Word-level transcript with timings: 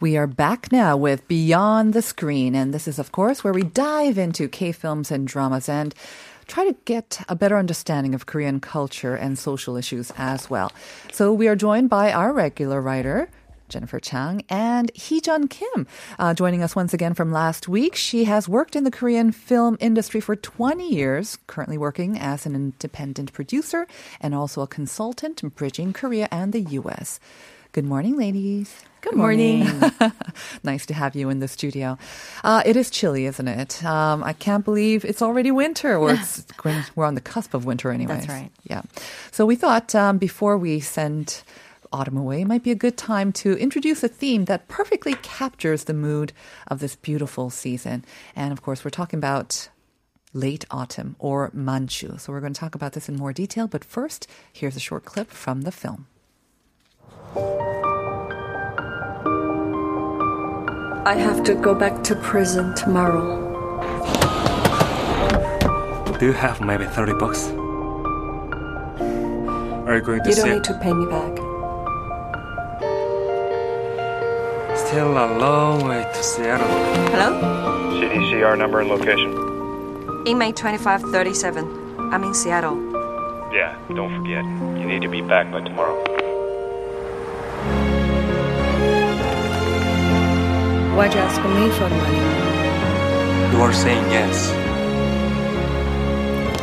We 0.00 0.16
are 0.16 0.28
back 0.28 0.70
now 0.70 0.96
with 0.96 1.26
Beyond 1.26 1.92
the 1.92 2.02
Screen, 2.02 2.54
and 2.54 2.72
this 2.72 2.86
is, 2.86 3.00
of 3.00 3.10
course, 3.10 3.42
where 3.42 3.52
we 3.52 3.64
dive 3.64 4.16
into 4.16 4.46
K 4.46 4.70
films 4.70 5.10
and 5.10 5.26
dramas 5.26 5.68
and 5.68 5.92
try 6.46 6.64
to 6.66 6.76
get 6.84 7.20
a 7.28 7.34
better 7.34 7.58
understanding 7.58 8.14
of 8.14 8.24
Korean 8.24 8.60
culture 8.60 9.16
and 9.16 9.36
social 9.36 9.76
issues 9.76 10.12
as 10.16 10.48
well. 10.48 10.70
So 11.10 11.32
we 11.32 11.48
are 11.48 11.56
joined 11.56 11.90
by 11.90 12.12
our 12.12 12.32
regular 12.32 12.80
writer. 12.80 13.28
Jennifer 13.68 13.98
Chang 13.98 14.44
and 14.48 14.92
Hee 14.94 15.20
Jun 15.20 15.48
Kim, 15.48 15.88
uh, 16.20 16.32
joining 16.32 16.62
us 16.62 16.76
once 16.76 16.94
again 16.94 17.14
from 17.14 17.32
last 17.32 17.66
week. 17.66 17.96
She 17.96 18.22
has 18.22 18.48
worked 18.48 18.76
in 18.76 18.84
the 18.84 18.92
Korean 18.92 19.32
film 19.32 19.76
industry 19.80 20.20
for 20.20 20.36
20 20.36 20.88
years, 20.88 21.38
currently 21.48 21.76
working 21.76 22.16
as 22.16 22.46
an 22.46 22.54
independent 22.54 23.32
producer 23.32 23.88
and 24.20 24.32
also 24.32 24.62
a 24.62 24.68
consultant 24.68 25.42
bridging 25.56 25.92
Korea 25.92 26.28
and 26.30 26.52
the 26.52 26.60
U.S. 26.60 27.18
Good 27.72 27.84
morning, 27.84 28.16
ladies. 28.16 28.84
Good 29.00 29.14
morning. 29.14 29.64
nice 30.64 30.84
to 30.86 30.94
have 30.94 31.14
you 31.14 31.30
in 31.30 31.38
the 31.38 31.46
studio. 31.46 31.96
Uh, 32.42 32.62
it 32.66 32.76
is 32.76 32.90
chilly, 32.90 33.26
isn't 33.26 33.46
it? 33.46 33.84
Um, 33.84 34.24
I 34.24 34.32
can't 34.32 34.64
believe 34.64 35.04
it's 35.04 35.22
already 35.22 35.52
winter, 35.52 35.96
or 35.96 36.14
it's 36.14 36.44
we're 36.96 37.04
on 37.04 37.14
the 37.14 37.20
cusp 37.20 37.54
of 37.54 37.64
winter 37.64 37.92
anyway. 37.92 38.14
That's 38.14 38.28
right. 38.28 38.50
Yeah. 38.64 38.82
So 39.30 39.46
we 39.46 39.54
thought 39.54 39.94
um, 39.94 40.18
before 40.18 40.58
we 40.58 40.80
send 40.80 41.42
autumn 41.92 42.16
away, 42.16 42.42
it 42.42 42.46
might 42.46 42.64
be 42.64 42.72
a 42.72 42.76
good 42.76 42.96
time 42.96 43.30
to 43.32 43.56
introduce 43.56 44.02
a 44.02 44.08
theme 44.08 44.46
that 44.46 44.66
perfectly 44.66 45.14
captures 45.22 45.84
the 45.84 45.94
mood 45.94 46.32
of 46.66 46.80
this 46.80 46.96
beautiful 46.96 47.50
season. 47.50 48.04
And 48.34 48.52
of 48.52 48.62
course, 48.62 48.84
we're 48.84 48.90
talking 48.90 49.18
about 49.18 49.68
late 50.34 50.64
autumn 50.72 51.14
or 51.20 51.50
Manchu. 51.54 52.18
So 52.18 52.32
we're 52.32 52.40
going 52.40 52.52
to 52.52 52.60
talk 52.60 52.74
about 52.74 52.94
this 52.94 53.08
in 53.08 53.16
more 53.16 53.32
detail. 53.32 53.68
But 53.68 53.84
first, 53.84 54.26
here's 54.52 54.76
a 54.76 54.80
short 54.80 55.04
clip 55.04 55.30
from 55.30 55.62
the 55.62 55.72
film. 55.72 56.08
I 61.04 61.14
have 61.14 61.42
to 61.44 61.54
go 61.54 61.74
back 61.74 62.02
to 62.04 62.14
prison 62.16 62.74
tomorrow. 62.74 63.46
Do 66.18 66.26
you 66.26 66.32
have 66.32 66.60
maybe 66.60 66.84
30 66.84 67.12
bucks? 67.14 67.48
Are 69.88 69.96
you 69.96 70.02
going 70.02 70.22
to 70.22 70.28
You 70.28 70.34
don't 70.36 70.50
need 70.50 70.64
to 70.64 70.74
pay 70.82 70.92
me 70.92 71.06
back. 71.06 71.36
Still 74.76 75.12
a 75.12 75.28
long 75.38 75.86
way 75.86 76.02
to 76.02 76.22
Seattle. 76.22 76.66
Hello? 77.12 77.40
CDCR 78.00 78.58
number 78.58 78.80
and 78.80 78.90
location. 78.90 80.26
Inmate 80.26 80.56
2537. 80.56 82.12
I'm 82.12 82.24
in 82.24 82.34
Seattle. 82.34 82.76
Yeah, 83.52 83.78
don't 83.94 84.14
forget. 84.16 84.44
You 84.44 84.86
need 84.86 85.02
to 85.02 85.08
be 85.08 85.22
back 85.22 85.50
by 85.50 85.60
tomorrow. 85.60 86.17
Why'd 90.98 91.14
you 91.14 91.20
ask 91.20 91.40
me 91.40 91.70
for 91.78 91.88
money? 91.88 93.56
You 93.56 93.62
are 93.62 93.72
saying 93.72 94.10
yes. 94.10 94.50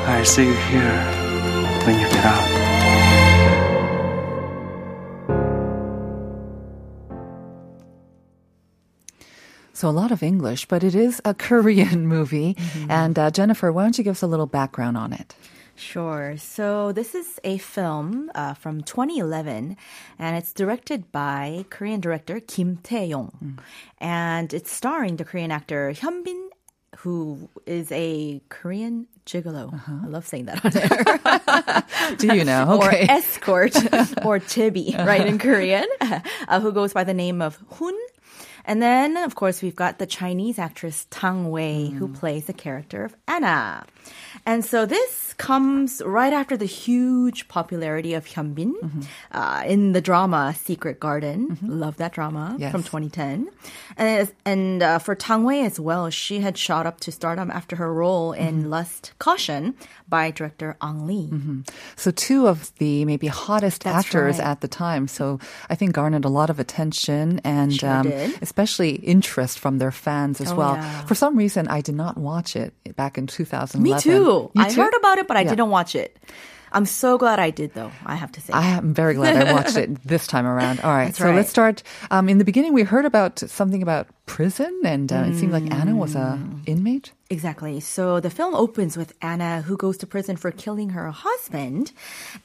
I'll 0.10 0.26
see 0.26 0.48
you 0.48 0.54
here 0.54 1.04
when 1.86 1.98
you 1.98 2.06
get 2.10 2.26
out. 2.26 2.66
So 9.72 9.88
a 9.88 9.92
lot 9.92 10.12
of 10.12 10.22
English, 10.22 10.66
but 10.66 10.84
it 10.84 10.96
is 10.96 11.22
a 11.24 11.34
Korean 11.34 12.06
movie. 12.16 12.58
And 12.90 13.18
uh, 13.18 13.32
Jennifer, 13.32 13.72
why 13.72 13.84
don't 13.84 13.98
you 13.98 14.04
give 14.04 14.18
us 14.18 14.22
a 14.22 14.28
little 14.28 14.48
background 14.48 14.98
on 14.98 15.14
it? 15.14 15.34
Sure. 15.76 16.36
So 16.38 16.92
this 16.92 17.14
is 17.14 17.40
a 17.44 17.58
film 17.58 18.32
uh, 18.34 18.54
from 18.54 18.82
2011, 18.82 19.76
and 20.18 20.38
it's 20.38 20.54
directed 20.54 21.12
by 21.12 21.66
Korean 21.70 22.00
director 22.00 22.40
Kim 22.40 22.78
Tae-yong, 22.78 23.60
and 24.00 24.54
it's 24.54 24.72
starring 24.72 25.18
the 25.18 25.26
Korean 25.26 25.52
actor 25.52 25.92
Hyunbin, 25.92 26.48
who 27.00 27.50
is 27.66 27.92
a 27.92 28.42
Korean 28.50 29.08
gigolo. 29.26 29.74
I 29.88 30.08
love 30.08 30.26
saying 30.26 30.46
that 30.46 30.64
on 30.64 30.72
air. 30.78 32.16
Do 32.18 32.36
you 32.36 32.46
know? 32.46 32.78
or 32.82 32.92
escort 32.92 33.76
or 34.26 34.40
jebi, 34.40 34.96
right 35.06 35.26
in 35.26 35.40
Korean, 35.40 35.88
uh, 36.48 36.60
who 36.60 36.72
goes 36.72 36.94
by 36.94 37.04
the 37.04 37.14
name 37.14 37.42
of 37.42 37.60
Hun. 37.72 37.94
And 38.68 38.82
then, 38.82 39.16
of 39.18 39.36
course, 39.36 39.62
we've 39.62 39.76
got 39.76 40.00
the 40.00 40.06
Chinese 40.08 40.58
actress 40.60 41.08
Tang 41.10 41.50
Wei, 41.52 41.90
who 41.90 42.08
plays 42.08 42.46
the 42.46 42.54
character 42.54 43.06
of 43.06 43.16
Anna. 43.28 43.86
And 44.46 44.64
so 44.66 44.86
this 44.86 45.34
comes 45.38 46.02
right 46.06 46.34
after 46.34 46.56
the 46.58 46.66
huge 46.66 47.48
popularity 47.48 48.14
of 48.14 48.26
Hyunbin 48.26 48.74
uh, 49.32 49.64
in 49.66 49.94
the 49.94 50.02
drama 50.02 50.54
Secret 50.58 51.00
Garden. 51.00 51.58
Love 51.62 51.98
that 51.98 52.14
drama 52.14 52.56
Yes. 52.60 52.72
from 52.72 52.84
2010. 52.84 53.50
And, 53.98 54.32
and 54.46 54.84
uh, 54.84 55.00
for 55.00 55.16
Tang 55.16 55.44
Wei 55.44 55.64
as 55.64 55.80
well, 55.80 56.10
she 56.10 56.40
had 56.40 56.58
shot 56.58 56.86
up 56.86 57.00
to 57.02 57.12
stardom 57.12 57.50
after 57.52 57.76
her 57.78 57.94
role 57.94 58.34
in 58.34 58.70
Lust 58.70 59.14
Caution 59.20 59.76
by 60.08 60.32
director 60.32 60.78
Ang 60.82 61.08
Lee. 61.08 61.30
Mm-hmm. 61.32 61.62
So 61.96 62.12
two 62.12 62.48
of 62.48 62.74
the 62.78 63.06
maybe 63.06 63.28
hottest 63.28 63.84
That's 63.84 64.06
actors 64.06 64.38
right. 64.40 64.48
at 64.48 64.62
the 64.62 64.68
time. 64.68 65.08
So 65.08 65.40
I 65.70 65.76
think 65.76 65.94
garnered 65.94 66.26
a 66.26 66.30
lot 66.30 66.50
of 66.50 66.60
attention 66.60 67.42
and 67.44 67.74
Sure 67.74 67.90
um, 67.90 68.10
did. 68.10 68.38
especially 68.42 68.96
interest 69.02 69.58
from 69.60 69.78
their 69.80 69.92
fans 69.92 70.40
as 70.42 70.52
Oh, 70.52 70.56
well. 70.56 70.76
yeah. 70.76 71.06
For 71.06 71.16
some 71.16 71.36
reason, 71.36 71.68
I 71.68 71.82
did 71.82 71.96
not 71.96 72.18
watch 72.18 72.56
it 72.56 72.74
back 72.96 73.18
in 73.18 73.26
2011. 73.28 73.82
Me 73.84 74.00
too. 74.00 74.52
You 74.54 74.62
I 74.64 74.72
heard 74.72 74.94
about 74.96 75.18
it, 75.18 75.28
but 75.28 75.38
I 75.38 75.42
Yeah. 75.42 75.50
didn't 75.50 75.70
watch 75.70 75.96
it. 75.96 76.18
I'm 76.76 76.86
so 76.86 77.18
glad 77.18 77.40
I 77.40 77.50
did, 77.50 77.74
though. 77.74 77.92
I 78.06 78.16
have 78.16 78.32
to 78.34 78.42
say. 78.42 78.54
I 78.54 78.66
am 78.78 78.94
very 78.94 79.14
glad 79.16 79.36
I 79.48 79.54
watched 79.54 79.78
it 79.78 80.04
this 80.06 80.28
time 80.28 80.46
around. 80.46 80.82
All 80.82 80.92
right, 80.92 81.06
That's 81.06 81.18
so 81.18 81.26
right. 81.26 81.36
let's 81.36 81.50
start. 81.50 81.82
Um, 82.12 82.30
in 82.30 82.38
the 82.38 82.46
beginning, 82.46 82.74
we 82.74 82.84
heard 82.84 83.06
about 83.06 83.40
something 83.40 83.82
about 83.82 84.08
prison, 84.26 84.82
and 84.84 85.12
uh, 85.12 85.24
it 85.28 85.36
seemed 85.40 85.54
like 85.54 85.72
Anna 85.72 85.96
was 85.96 86.14
a 86.16 86.38
Mm. 86.38 86.68
inmate. 86.68 87.12
Exactly. 87.30 87.80
So 87.80 88.20
the 88.20 88.30
film 88.30 88.54
opens 88.54 88.98
with 88.98 89.14
Anna, 89.22 89.62
who 89.62 89.78
goes 89.78 89.98
to 90.00 90.08
prison 90.08 90.36
for 90.36 90.52
killing 90.52 90.90
her 90.92 91.10
husband, 91.12 91.92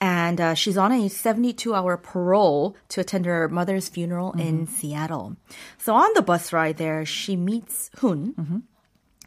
and 0.00 0.40
uh, 0.40 0.54
she's 0.54 0.76
on 0.78 0.92
a 0.92 1.08
72-hour 1.08 1.96
parole 1.98 2.76
to 2.90 3.00
attend 3.00 3.26
her 3.26 3.48
mother's 3.48 3.88
funeral 3.88 4.32
in 4.38 4.66
Seattle. 4.66 5.36
So 5.78 5.94
on 5.94 6.08
the 6.14 6.22
bus 6.22 6.52
ride 6.52 6.76
there, 6.78 7.04
she 7.04 7.36
meets 7.36 7.90
Hun, 7.98 8.62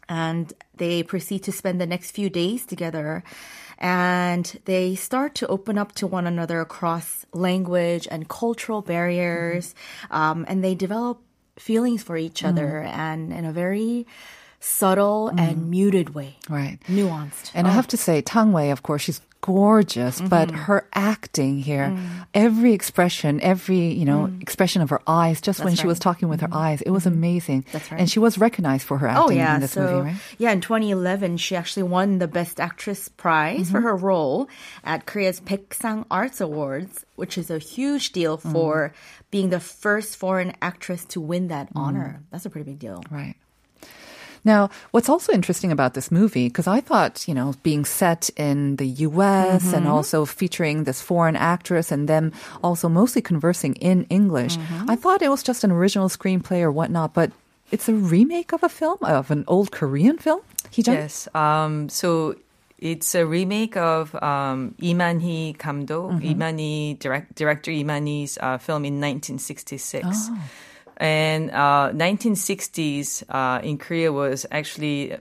and 0.08 0.52
they 0.76 1.02
proceed 1.02 1.42
to 1.44 1.52
spend 1.52 1.80
the 1.80 1.86
next 1.86 2.10
few 2.12 2.30
days 2.30 2.66
together. 2.66 3.22
And 3.78 4.60
they 4.64 4.94
start 4.94 5.34
to 5.36 5.46
open 5.48 5.78
up 5.78 5.92
to 5.96 6.06
one 6.06 6.26
another 6.26 6.60
across 6.60 7.26
language 7.32 8.06
and 8.10 8.28
cultural 8.28 8.82
barriers, 8.82 9.74
um, 10.10 10.44
and 10.48 10.62
they 10.62 10.74
develop 10.74 11.20
feelings 11.58 12.02
for 12.02 12.16
each 12.16 12.44
other, 12.44 12.80
and 12.80 13.32
in 13.32 13.44
a 13.44 13.52
very 13.52 14.06
subtle 14.64 15.28
and 15.28 15.56
mm. 15.56 15.68
muted 15.68 16.14
way, 16.14 16.36
Right. 16.48 16.78
nuanced. 16.88 17.50
And 17.54 17.66
I 17.66 17.70
have 17.70 17.86
to 17.88 17.96
say, 17.96 18.22
Tang 18.22 18.52
Wei, 18.52 18.70
of 18.70 18.82
course, 18.82 19.02
she's 19.02 19.20
gorgeous, 19.42 20.22
but 20.22 20.48
Mm-hmm. 20.48 20.56
her 20.56 20.88
acting 20.94 21.58
here, 21.58 21.92
Mm. 21.92 22.26
every 22.32 22.72
expression, 22.72 23.40
every, 23.42 23.92
you 23.92 24.06
know, 24.06 24.26
mm. 24.26 24.40
expression 24.40 24.80
of 24.80 24.88
her 24.88 25.02
eyes, 25.06 25.42
just 25.42 25.60
when 25.60 25.72
That's 25.72 25.82
she 25.82 25.86
was 25.86 25.98
talking 25.98 26.30
with 26.30 26.40
her 26.40 26.48
mm-hmm. 26.48 26.56
eyes, 26.56 26.80
it 26.80 26.88
was 26.90 27.04
mm-hmm. 27.04 27.12
amazing. 27.12 27.64
That's 27.72 27.92
right. 27.92 28.00
And 28.00 28.08
she 28.08 28.18
was 28.18 28.38
recognized 28.38 28.86
for 28.86 28.96
her 28.96 29.08
Oh 29.08 29.24
acting 29.28 29.36
yeah, 29.36 29.54
in 29.54 29.60
this 29.60 29.72
so 29.72 29.82
movie, 29.82 30.08
right? 30.08 30.16
yeah, 30.38 30.52
in 30.52 30.62
2011, 30.62 31.36
she 31.36 31.56
actually 31.56 31.82
won 31.82 32.18
the 32.18 32.28
Best 32.28 32.58
Actress 32.58 33.08
prize 33.10 33.70
for 33.70 33.78
mm-hmm. 33.78 33.86
her 33.86 33.96
role 33.96 34.48
at 34.82 35.04
Korea's 35.04 35.40
Baeksang 35.40 36.06
Arts 36.10 36.40
Awards, 36.40 37.04
which 37.16 37.36
is 37.36 37.50
a 37.50 37.58
huge 37.58 38.12
deal 38.12 38.38
mm. 38.38 38.50
for 38.50 38.94
being 39.30 39.50
the 39.50 39.60
first 39.60 40.16
foreign 40.16 40.56
actress 40.62 41.04
to 41.12 41.20
win 41.20 41.48
that 41.48 41.68
honor. 41.76 42.24
That's 42.30 42.46
a 42.46 42.50
pretty 42.50 42.64
big 42.64 42.78
deal. 42.78 43.04
Right. 43.10 43.36
Now, 44.44 44.68
what's 44.90 45.08
also 45.08 45.32
interesting 45.32 45.72
about 45.72 45.94
this 45.94 46.10
movie, 46.10 46.48
because 46.48 46.66
I 46.66 46.80
thought, 46.80 47.26
you 47.26 47.34
know, 47.34 47.54
being 47.62 47.84
set 47.84 48.30
in 48.36 48.76
the 48.76 48.86
US 49.08 49.72
and 49.72 49.88
also 49.88 50.24
featuring 50.24 50.84
this 50.84 51.00
foreign 51.00 51.36
actress 51.36 51.90
and 51.90 52.08
them 52.08 52.32
also 52.62 52.88
mostly 52.88 53.22
conversing 53.22 53.74
in 53.76 54.04
English, 54.10 54.58
I 54.88 54.96
thought 54.96 55.22
it 55.22 55.30
was 55.30 55.42
just 55.42 55.64
an 55.64 55.72
original 55.72 56.08
screenplay 56.08 56.60
or 56.60 56.70
whatnot, 56.70 57.14
but 57.14 57.32
it's 57.70 57.88
a 57.88 57.94
remake 57.94 58.52
of 58.52 58.62
a 58.62 58.68
film, 58.68 58.98
of 59.02 59.30
an 59.30 59.44
old 59.48 59.72
Korean 59.72 60.18
film? 60.18 60.40
Hee-jun? 60.70 60.94
Yes. 60.94 61.28
Um, 61.34 61.88
so 61.88 62.36
it's 62.78 63.14
a 63.14 63.24
remake 63.24 63.76
of 63.76 64.14
um, 64.16 64.74
Imanhi 64.80 65.56
감독, 65.56 66.22
Imani 66.22 66.94
direct, 67.00 67.34
director 67.34 67.70
Imani's 67.70 68.36
uh, 68.38 68.58
film 68.58 68.84
in 68.84 69.00
1966. 69.00 70.30
And 70.96 71.50
uh, 71.50 71.90
1960s 71.92 73.24
uh, 73.28 73.60
in 73.62 73.78
Korea 73.78 74.12
was 74.12 74.46
actually 74.50 75.16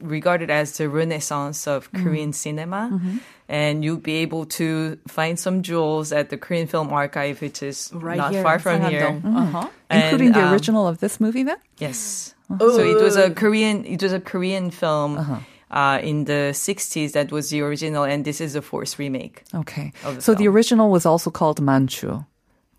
regarded 0.00 0.50
as 0.50 0.78
the 0.78 0.88
renaissance 0.88 1.66
of 1.66 1.92
Korean 1.92 2.32
cinema. 2.32 3.00
And 3.48 3.82
you'll 3.82 3.96
be 3.96 4.16
able 4.16 4.44
to 4.60 4.98
find 5.08 5.38
some 5.38 5.62
jewels 5.62 6.12
at 6.12 6.28
the 6.28 6.36
Korean 6.36 6.66
Film 6.66 6.92
Archive, 6.92 7.40
which 7.40 7.62
is 7.62 7.90
Right 7.94 8.18
not 8.18 8.32
here 8.32 8.42
far 8.42 8.58
from 8.58 8.82
here. 8.82 9.20
Uh-huh. 9.24 9.68
Including 9.90 10.32
the 10.32 10.44
um, 10.44 10.52
original 10.52 10.86
of 10.86 10.98
this 10.98 11.18
movie 11.18 11.44
then? 11.44 11.56
Yes. 11.78 12.34
So 12.58 12.80
it 12.80 13.02
was 13.02 13.16
a 13.16 13.30
Korean. 13.30 13.84
It 13.84 14.02
was 14.02 14.12
a 14.12 14.20
Korean 14.20 14.70
film 14.70 15.44
uh 15.70 15.98
in 16.02 16.24
the 16.24 16.52
'60s 16.56 17.12
that 17.12 17.30
was 17.30 17.50
the 17.50 17.60
original, 17.60 18.04
and 18.04 18.24
this 18.24 18.40
is 18.40 18.54
a 18.54 18.62
forced 18.62 18.98
remake. 18.98 19.44
Okay. 19.54 19.92
The 20.02 20.20
So 20.20 20.34
the 20.34 20.48
original 20.48 20.90
was 20.90 21.04
also 21.04 21.30
called 21.30 21.60
Manchu. 21.60 22.24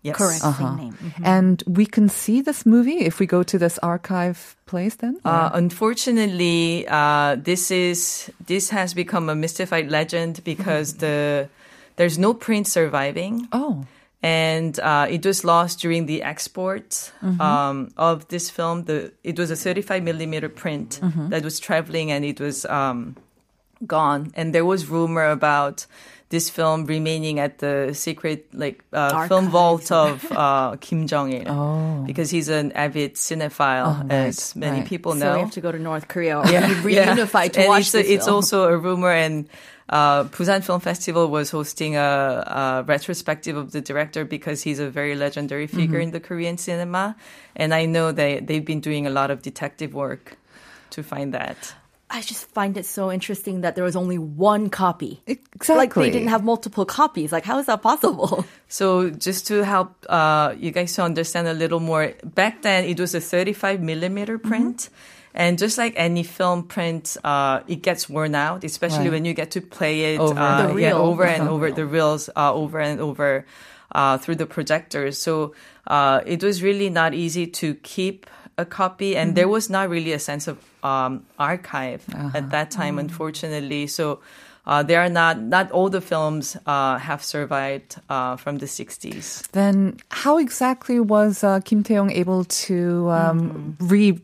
Yes. 0.02 0.16
Correct. 0.16 0.42
Uh-huh. 0.44 0.64
Same 0.68 0.76
name. 0.76 0.94
Mhm. 0.94 1.26
And 1.26 1.62
we 1.66 1.84
can 1.84 2.08
see 2.08 2.40
this 2.42 2.64
movie 2.64 3.00
if 3.04 3.20
we 3.20 3.26
go 3.26 3.42
to 3.42 3.58
this 3.58 3.78
archive 3.82 4.56
place 4.66 4.96
then? 4.96 5.18
Uh, 5.24 5.50
unfortunately, 5.52 6.86
uh, 6.88 7.36
this 7.36 7.70
is 7.70 8.30
this 8.46 8.70
has 8.70 8.94
become 8.94 9.28
a 9.28 9.34
mystified 9.34 9.90
legend 9.90 10.40
because 10.44 10.94
the 10.94 11.48
there's 11.96 12.18
no 12.18 12.32
print 12.34 12.66
surviving. 12.66 13.48
Oh. 13.52 13.84
and 14.22 14.78
uh, 14.80 15.06
it 15.08 15.24
was 15.24 15.44
lost 15.44 15.80
during 15.80 16.04
the 16.06 16.22
export 16.22 17.12
um, 17.40 17.88
of 17.96 18.28
this 18.28 18.50
film. 18.50 18.84
The 18.84 19.12
it 19.24 19.38
was 19.38 19.50
a 19.50 19.56
35 19.56 20.02
millimeter 20.02 20.48
print 20.50 21.00
that 21.30 21.42
was 21.42 21.58
traveling, 21.60 22.12
and 22.12 22.24
it 22.24 22.38
was 22.40 22.64
um, 22.66 23.16
gone. 23.86 24.30
And 24.36 24.52
there 24.54 24.64
was 24.64 24.88
rumor 24.88 25.24
about 25.30 25.86
this 26.30 26.48
film 26.48 26.86
remaining 26.86 27.38
at 27.38 27.58
the 27.58 27.90
secret 27.92 28.46
like 28.54 28.82
uh, 28.92 29.26
film 29.28 29.48
vault 29.50 29.90
of 29.92 30.24
uh, 30.32 30.76
Kim 30.80 31.06
Jong 31.06 31.32
Il 31.32 31.44
Oh. 31.50 32.04
because 32.06 32.30
he's 32.30 32.48
an 32.48 32.70
avid 32.72 33.14
cinephile, 33.16 33.86
Oh, 33.86 34.02
right, 34.06 34.28
as 34.30 34.54
many 34.56 34.78
right. 34.80 34.88
people 34.88 35.12
So 35.12 35.18
know. 35.18 35.34
we 35.34 35.40
have 35.40 35.50
to 35.52 35.60
go 35.60 35.72
to 35.72 35.78
North 35.78 36.06
Korea 36.08 36.38
or 36.40 36.44
reunify 36.44 37.50
to 37.52 37.60
and 37.60 37.68
watch 37.68 37.80
it's, 37.90 37.94
a- 37.94 37.98
this 37.98 38.10
it's 38.10 38.24
film. 38.26 38.36
also 38.36 38.64
a 38.70 38.76
rumor 38.78 39.10
and 39.12 39.48
uh, 39.90 40.22
Busan 40.30 40.62
Film 40.62 40.78
Festival 40.78 41.26
was 41.28 41.50
hosting 41.50 41.96
a, 41.96 42.00
a 42.00 42.84
retrospective 42.86 43.56
of 43.56 43.72
the 43.72 43.80
director 43.80 44.24
because 44.24 44.62
he's 44.62 44.78
a 44.78 44.88
very 44.88 45.16
legendary 45.16 45.66
figure 45.66 45.98
Mm-hmm. 45.98 46.02
in 46.02 46.10
the 46.12 46.20
Korean 46.20 46.58
cinema, 46.58 47.16
and 47.56 47.74
I 47.74 47.86
know 47.86 48.12
they 48.12 48.38
they've 48.38 48.64
been 48.64 48.78
doing 48.78 49.08
a 49.08 49.10
lot 49.10 49.32
of 49.32 49.42
detective 49.42 49.92
work 49.92 50.38
to 50.94 51.02
find 51.02 51.34
that. 51.34 51.74
I 52.12 52.22
just 52.22 52.46
find 52.50 52.76
it 52.76 52.84
so 52.86 53.12
interesting 53.12 53.60
that 53.60 53.76
there 53.76 53.84
was 53.84 53.94
only 53.94 54.18
one 54.18 54.68
copy. 54.68 55.22
Exactly. 55.28 55.76
Like 55.76 55.94
they 55.94 56.10
didn't 56.10 56.28
have 56.28 56.42
multiple 56.42 56.84
copies. 56.84 57.30
Like 57.30 57.44
how 57.44 57.58
is 57.58 57.66
that 57.66 57.82
possible? 57.82 58.44
So 58.68 59.10
just 59.10 59.46
to 59.48 59.64
help 59.64 59.94
uh, 60.08 60.54
you 60.58 60.70
guys 60.70 60.94
to 60.94 61.02
understand 61.02 61.48
a 61.48 61.54
little 61.54 61.80
more, 61.80 62.14
back 62.24 62.62
then 62.62 62.84
it 62.84 62.98
was 63.00 63.14
a 63.14 63.20
35 63.20 63.80
millimeter 63.80 64.38
Mm-hmm. 64.38 64.48
print. 64.48 64.88
And 65.34 65.58
just 65.58 65.78
like 65.78 65.94
any 65.96 66.22
film 66.24 66.64
print, 66.64 67.16
uh, 67.22 67.60
it 67.68 67.82
gets 67.82 68.08
worn 68.08 68.34
out, 68.34 68.64
especially 68.64 69.04
Right. 69.10 69.12
when 69.12 69.24
you 69.24 69.34
get 69.34 69.52
to 69.52 69.60
play 69.60 70.14
it 70.14 70.20
Over. 70.20 70.38
uh, 70.40 70.74
yeah, 70.76 70.92
over 70.94 71.24
and 71.24 71.48
over 71.48 71.70
the 71.70 71.86
reels, 71.86 72.28
uh, 72.34 72.52
over 72.52 72.80
and 72.80 73.00
over 73.00 73.44
uh, 73.94 74.18
through 74.18 74.36
the 74.36 74.46
projectors. 74.46 75.18
So 75.18 75.54
uh, 75.86 76.22
it 76.26 76.42
was 76.42 76.62
really 76.62 76.90
not 76.90 77.14
easy 77.14 77.46
to 77.62 77.74
keep 77.82 78.26
a 78.58 78.64
copy, 78.64 79.16
and 79.16 79.34
there 79.36 79.46
was 79.48 79.70
not 79.70 79.88
really 79.88 80.12
a 80.12 80.18
sense 80.18 80.46
of 80.50 80.58
um, 80.82 81.26
archive 81.38 82.04
at 82.34 82.50
that 82.50 82.70
time, 82.70 82.98
unfortunately. 82.98 83.86
So. 83.86 84.20
Uh, 84.66 84.82
there 84.82 85.00
are 85.00 85.08
not 85.08 85.40
not 85.40 85.72
all 85.72 85.88
the 85.88 86.02
films 86.02 86.54
uh, 86.66 86.98
have 86.98 87.24
survived 87.24 87.96
uh, 88.10 88.36
from 88.36 88.58
the 88.58 88.66
60s. 88.66 89.50
Then 89.52 89.96
how 90.10 90.36
exactly 90.36 91.00
was 91.00 91.42
uh, 91.42 91.60
Kim 91.60 91.82
Tae-yong 91.82 92.12
able 92.12 92.44
to 92.44 93.10
um, 93.10 93.76
re 93.80 94.20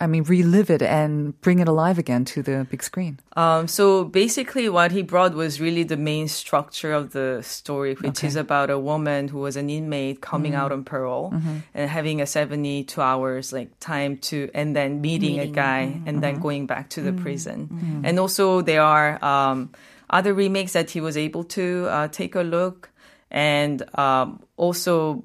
I 0.00 0.06
mean 0.06 0.24
relive 0.24 0.70
it 0.70 0.82
and 0.82 1.38
bring 1.40 1.58
it 1.58 1.68
alive 1.68 1.98
again 1.98 2.24
to 2.26 2.42
the 2.42 2.66
big 2.70 2.82
screen? 2.82 3.20
Um, 3.36 3.68
so 3.68 4.04
basically, 4.04 4.68
what 4.68 4.92
he 4.92 5.02
brought 5.02 5.34
was 5.34 5.60
really 5.60 5.82
the 5.84 5.96
main 5.96 6.28
structure 6.28 6.92
of 6.92 7.12
the 7.12 7.42
story, 7.42 7.94
which 7.94 8.24
is 8.24 8.36
about 8.36 8.70
a 8.70 8.78
woman 8.78 9.28
who 9.28 9.38
was 9.38 9.56
an 9.56 9.70
inmate 9.70 10.20
coming 10.20 10.54
out 10.54 10.72
on 10.72 10.84
parole 10.84 11.34
and 11.74 11.90
having 11.90 12.20
a 12.20 12.26
72 12.26 13.00
hours 13.00 13.52
like 13.52 13.78
time 13.80 14.18
to, 14.18 14.50
and 14.54 14.74
then 14.74 15.00
meeting, 15.00 15.40
a 15.40 15.46
guy 15.46 16.00
and 16.06 16.22
then 16.22 16.40
going 16.40 16.66
back 16.66 16.90
to 16.90 17.02
the 17.02 17.12
prison. 17.12 18.02
And 18.04 18.18
also, 18.18 18.60
there 18.60 18.82
are 18.82 19.22
um, 19.24 19.72
other 20.10 20.34
remakes 20.34 20.72
that 20.72 20.90
he 20.90 21.00
was 21.00 21.16
able 21.16 21.44
to 21.44 21.86
uh, 21.88 22.08
take 22.08 22.34
a 22.34 22.42
look, 22.42 22.90
and 23.30 23.82
um, 23.98 24.42
also 24.56 25.24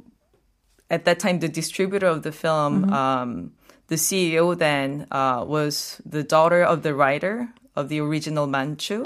at 0.90 1.06
that 1.06 1.20
time, 1.20 1.40
the 1.40 1.50
distributor 1.50 2.08
of 2.08 2.24
the 2.24 2.32
film, 2.32 2.92
um, 2.92 3.52
the 3.89 3.95
CEO 3.95 4.57
then 4.57 5.06
uh, 5.12 5.44
was 5.45 6.01
the 6.06 6.24
daughter 6.24 6.63
of 6.63 6.81
the 6.83 6.94
writer 6.95 7.50
of 7.75 7.88
the 7.88 8.00
original 8.01 8.45
Manchu. 8.45 9.06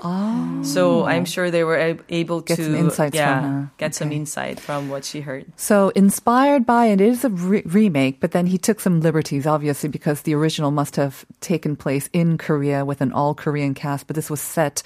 So 0.63 1.06
I'm 1.06 1.25
sure 1.25 1.51
they 1.51 1.63
were 1.63 1.77
ab- 1.77 2.03
able 2.09 2.41
Get 2.41 2.56
to 2.56 2.63
some 2.63 2.75
insights 2.75 3.15
yeah, 3.15 3.41
from 3.41 3.51
her. 3.51 3.71
get 3.77 3.94
some 3.94 4.12
insight 4.12 4.59
from 4.59 4.89
what 4.89 5.06
she 5.06 5.21
heard. 5.21 5.45
So 5.57 5.89
inspired 5.89 6.65
by 6.65 6.88
it 6.88 7.00
is 7.00 7.24
a 7.24 7.30
re- 7.30 7.62
remake, 7.65 8.19
but 8.19 8.31
then 8.31 8.47
he 8.47 8.57
took 8.57 8.80
some 8.80 9.00
liberties, 9.01 9.45
obviously, 9.45 9.89
because 9.89 10.21
the 10.21 10.33
original 10.33 10.71
must 10.71 10.95
have 10.95 11.24
taken 11.39 11.75
place 11.75 12.09
in 12.13 12.38
Korea 12.39 12.83
with 12.83 13.01
an 13.01 13.12
all 13.12 13.35
Korean 13.35 13.75
cast, 13.75 14.07
but 14.07 14.15
this 14.15 14.30
was 14.31 14.41
set 14.41 14.81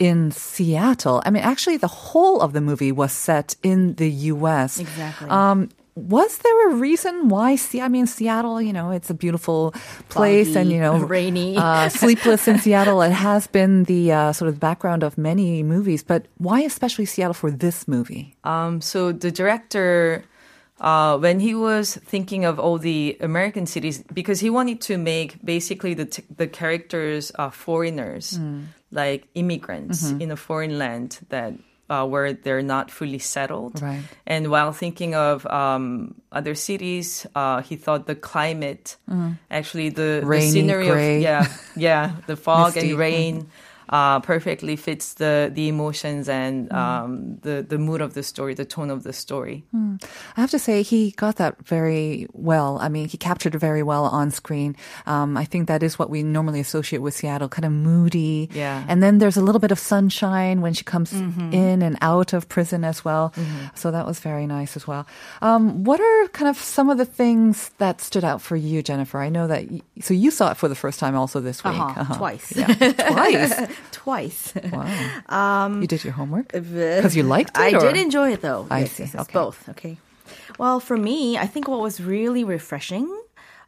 in 0.00 0.32
Seattle. 0.32 1.22
I 1.24 1.30
mean, 1.30 1.44
actually, 1.44 1.76
the 1.76 1.86
whole 1.86 2.40
of 2.40 2.54
the 2.54 2.60
movie 2.60 2.90
was 2.90 3.12
set 3.12 3.54
in 3.62 3.94
the 3.96 4.10
U.S. 4.34 4.80
Exactly. 4.80 5.28
Um, 5.30 5.68
was 5.98 6.38
there 6.38 6.70
a 6.70 6.74
reason 6.76 7.28
why? 7.28 7.56
Se- 7.56 7.80
I 7.80 7.88
mean, 7.88 8.06
Seattle, 8.06 8.62
you 8.62 8.72
know, 8.72 8.90
it's 8.90 9.10
a 9.10 9.14
beautiful 9.14 9.74
place, 10.08 10.54
and 10.54 10.70
you 10.70 10.78
know, 10.80 10.96
rainy. 11.16 11.56
uh, 11.56 11.88
sleepless 11.88 12.46
in 12.46 12.58
Seattle. 12.58 13.02
It 13.02 13.10
has 13.12 13.46
been 13.46 13.84
the 13.84 14.12
uh, 14.12 14.32
sort 14.32 14.48
of 14.48 14.58
background 14.60 15.02
of 15.02 15.18
many 15.18 15.62
movies, 15.62 16.02
but 16.02 16.26
why 16.38 16.60
especially 16.60 17.04
Seattle 17.04 17.34
for 17.34 17.50
this 17.50 17.86
movie? 17.88 18.36
Um, 18.44 18.80
so 18.80 19.10
the 19.12 19.30
director, 19.30 20.24
uh, 20.80 21.18
when 21.18 21.40
he 21.40 21.54
was 21.54 21.96
thinking 21.96 22.44
of 22.44 22.58
all 22.58 22.78
the 22.78 23.16
American 23.20 23.66
cities, 23.66 24.02
because 24.14 24.38
he 24.40 24.50
wanted 24.50 24.80
to 24.82 24.98
make 24.98 25.44
basically 25.44 25.94
the 25.94 26.06
t- 26.06 26.24
the 26.36 26.46
characters 26.46 27.32
uh, 27.38 27.50
foreigners, 27.50 28.38
like 28.92 29.26
immigrants 29.34 30.10
in 30.22 30.30
a 30.30 30.36
foreign 30.36 30.78
land 30.78 31.18
that. 31.30 31.52
Uh, 31.88 32.04
where 32.04 32.34
they're 32.34 32.60
not 32.60 32.90
fully 32.90 33.18
settled, 33.18 33.80
Right. 33.80 34.02
and 34.26 34.50
while 34.50 34.72
thinking 34.76 35.14
of 35.16 35.46
um, 35.46 36.14
other 36.30 36.54
cities, 36.54 37.24
uh, 37.34 37.62
he 37.64 37.76
thought 37.76 38.04
the 38.06 38.14
climate, 38.14 38.96
actually 39.50 39.88
the, 39.88 40.20
the 40.20 40.40
scenery 40.52 40.88
gray. 40.88 41.16
of 41.16 41.22
yeah, 41.22 41.46
yeah, 41.76 42.12
the 42.26 42.36
fog 42.44 42.76
and 42.76 42.92
rain 42.98 43.48
uh, 43.88 44.20
perfectly 44.20 44.76
fits 44.76 45.14
the 45.14 45.50
the 45.52 45.68
emotions 45.68 46.28
and 46.28 46.72
um, 46.72 47.38
the 47.42 47.64
the 47.68 47.78
mood 47.78 48.00
of 48.00 48.14
the 48.14 48.22
story, 48.22 48.54
the 48.54 48.64
tone 48.64 48.90
of 48.90 49.02
the 49.02 49.12
story. 49.12 49.64
I 50.36 50.40
have 50.40 50.50
to 50.50 50.58
say, 50.58 50.82
he 50.82 51.12
got 51.12 51.36
that 51.36 51.66
very 51.66 52.26
well. 52.32 52.78
I 52.80 52.88
mean, 52.88 53.08
he 53.08 53.16
captured 53.18 53.54
it 53.54 53.58
very 53.58 53.82
well 53.82 54.04
on 54.04 54.30
screen. 54.30 54.76
Um, 55.06 55.36
I 55.36 55.44
think 55.44 55.68
that 55.68 55.82
is 55.82 55.98
what 55.98 56.10
we 56.10 56.22
normally 56.22 56.60
associate 56.60 57.00
with 57.02 57.14
Seattle, 57.14 57.48
kind 57.48 57.64
of 57.64 57.72
moody. 57.72 58.48
Yeah. 58.52 58.84
And 58.88 59.02
then 59.02 59.18
there's 59.18 59.36
a 59.36 59.42
little 59.42 59.58
bit 59.60 59.70
of 59.72 59.78
sunshine 59.78 60.60
when 60.60 60.72
she 60.74 60.84
comes 60.84 61.12
in 61.12 61.82
and 61.82 61.96
out 62.00 62.32
of 62.32 62.48
prison 62.48 62.84
as 62.84 63.04
well. 63.04 63.32
So 63.74 63.90
that 63.90 64.06
was 64.06 64.20
very 64.20 64.46
nice 64.46 64.76
as 64.76 64.86
well. 64.86 65.06
Um, 65.42 65.84
what 65.84 66.00
are 66.00 66.28
kind 66.28 66.48
of 66.48 66.56
some 66.58 66.90
of 66.90 66.98
the 66.98 67.04
things 67.04 67.70
that 67.78 68.00
stood 68.00 68.24
out 68.24 68.40
for 68.42 68.56
you, 68.56 68.82
Jennifer? 68.82 69.18
I 69.18 69.28
know 69.28 69.46
that, 69.46 69.70
y- 69.70 69.80
so 70.00 70.14
you 70.14 70.30
saw 70.30 70.50
it 70.50 70.56
for 70.56 70.68
the 70.68 70.74
first 70.74 70.98
time 71.00 71.14
also 71.16 71.40
this 71.40 71.64
week. 71.64 71.74
Uh-huh, 71.74 72.14
twice. 72.16 72.52
Yeah. 72.56 72.66
Twice. 72.92 73.68
Twice. 73.92 74.54
Wow. 74.72 75.78
you 75.80 75.86
did 75.86 76.04
your 76.04 76.12
homework? 76.14 76.52
Because 76.52 77.16
you 77.16 77.22
liked 77.22 77.56
it? 77.56 77.60
I 77.60 77.72
or- 77.76 77.80
did 77.80 77.96
enjoy 77.96 78.32
it 78.32 78.40
though. 78.42 78.66
I 78.70 78.80
yes, 78.80 78.92
see. 78.92 79.02
yes, 79.04 79.14
Okay. 79.14 79.32
both. 79.32 79.68
Okay. 79.68 79.96
Well, 80.58 80.80
for 80.80 80.96
me, 80.96 81.36
I 81.38 81.46
think 81.46 81.68
what 81.68 81.80
was 81.80 82.00
really 82.00 82.42
refreshing, 82.44 83.06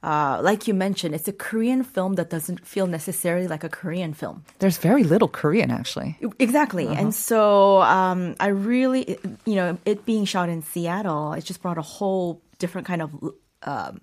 uh, 0.02 0.40
like 0.42 0.66
you 0.66 0.74
mentioned, 0.74 1.14
it's 1.14 1.28
a 1.28 1.32
Korean 1.32 1.84
film 1.84 2.14
that 2.14 2.30
doesn't 2.30 2.66
feel 2.66 2.86
necessarily 2.86 3.46
like 3.48 3.62
a 3.64 3.68
Korean 3.68 4.12
film. 4.14 4.44
There's 4.58 4.78
very 4.78 5.04
little 5.04 5.28
Korean, 5.28 5.70
actually. 5.70 6.16
Exactly. 6.38 6.86
And 6.88 7.14
so 7.14 7.82
um, 7.82 8.34
I 8.40 8.48
really, 8.48 9.18
you 9.44 9.54
know, 9.54 9.78
it 9.84 10.04
being 10.06 10.24
shot 10.24 10.48
in 10.48 10.62
Seattle, 10.62 11.34
it 11.34 11.44
just 11.44 11.60
brought 11.62 11.78
a 11.78 11.82
whole 11.82 12.40
different 12.58 12.86
kind 12.86 13.02
of 13.02 13.10
um, 13.62 14.00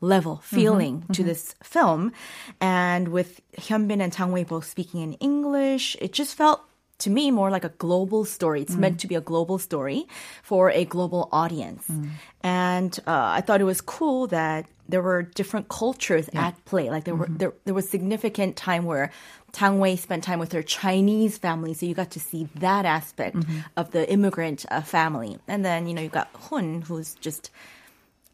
level, 0.00 0.36
mm-hmm. 0.36 0.56
feeling 0.56 1.02
to 1.02 1.06
mm-hmm. 1.12 1.24
this 1.24 1.54
film. 1.62 2.12
And 2.60 3.08
with 3.08 3.40
Hyunbin 3.58 4.00
and 4.00 4.12
Tang 4.12 4.32
Wei 4.32 4.44
both 4.44 4.66
speaking 4.66 5.02
in 5.02 5.14
English, 5.14 5.96
it 6.00 6.12
just 6.12 6.34
felt 6.34 6.62
to 6.98 7.10
me 7.10 7.30
more 7.30 7.50
like 7.50 7.64
a 7.64 7.70
global 7.70 8.24
story. 8.24 8.62
It's 8.62 8.74
mm. 8.74 8.80
meant 8.80 9.00
to 9.00 9.06
be 9.06 9.14
a 9.14 9.20
global 9.20 9.58
story 9.58 10.06
for 10.42 10.70
a 10.70 10.84
global 10.84 11.28
audience. 11.32 11.86
Mm. 11.88 12.10
And 12.42 12.98
uh, 13.06 13.38
I 13.38 13.40
thought 13.40 13.60
it 13.60 13.64
was 13.64 13.80
cool 13.80 14.26
that 14.28 14.66
there 14.88 15.00
were 15.00 15.22
different 15.22 15.68
cultures 15.68 16.28
at 16.34 16.62
play. 16.64 16.90
Like 16.90 17.04
there 17.04 17.14
were 17.14 17.26
mm-hmm. 17.26 17.36
there, 17.36 17.54
there 17.64 17.74
was 17.74 17.88
significant 17.88 18.56
time 18.56 18.84
where 18.84 19.10
Tang 19.52 19.78
Wei 19.78 19.96
spent 19.96 20.24
time 20.24 20.38
with 20.38 20.52
her 20.52 20.62
Chinese 20.62 21.38
family, 21.38 21.74
so 21.74 21.86
you 21.86 21.94
got 21.94 22.12
to 22.12 22.20
see 22.20 22.48
that 22.56 22.84
aspect 22.84 23.36
of 23.76 23.90
the 23.90 24.08
immigrant 24.10 24.64
uh, 24.70 24.80
family. 24.80 25.38
And 25.48 25.64
then, 25.64 25.86
you 25.86 25.94
know, 25.94 26.02
you 26.02 26.08
got 26.08 26.28
Hun, 26.34 26.82
who's 26.82 27.14
just 27.14 27.50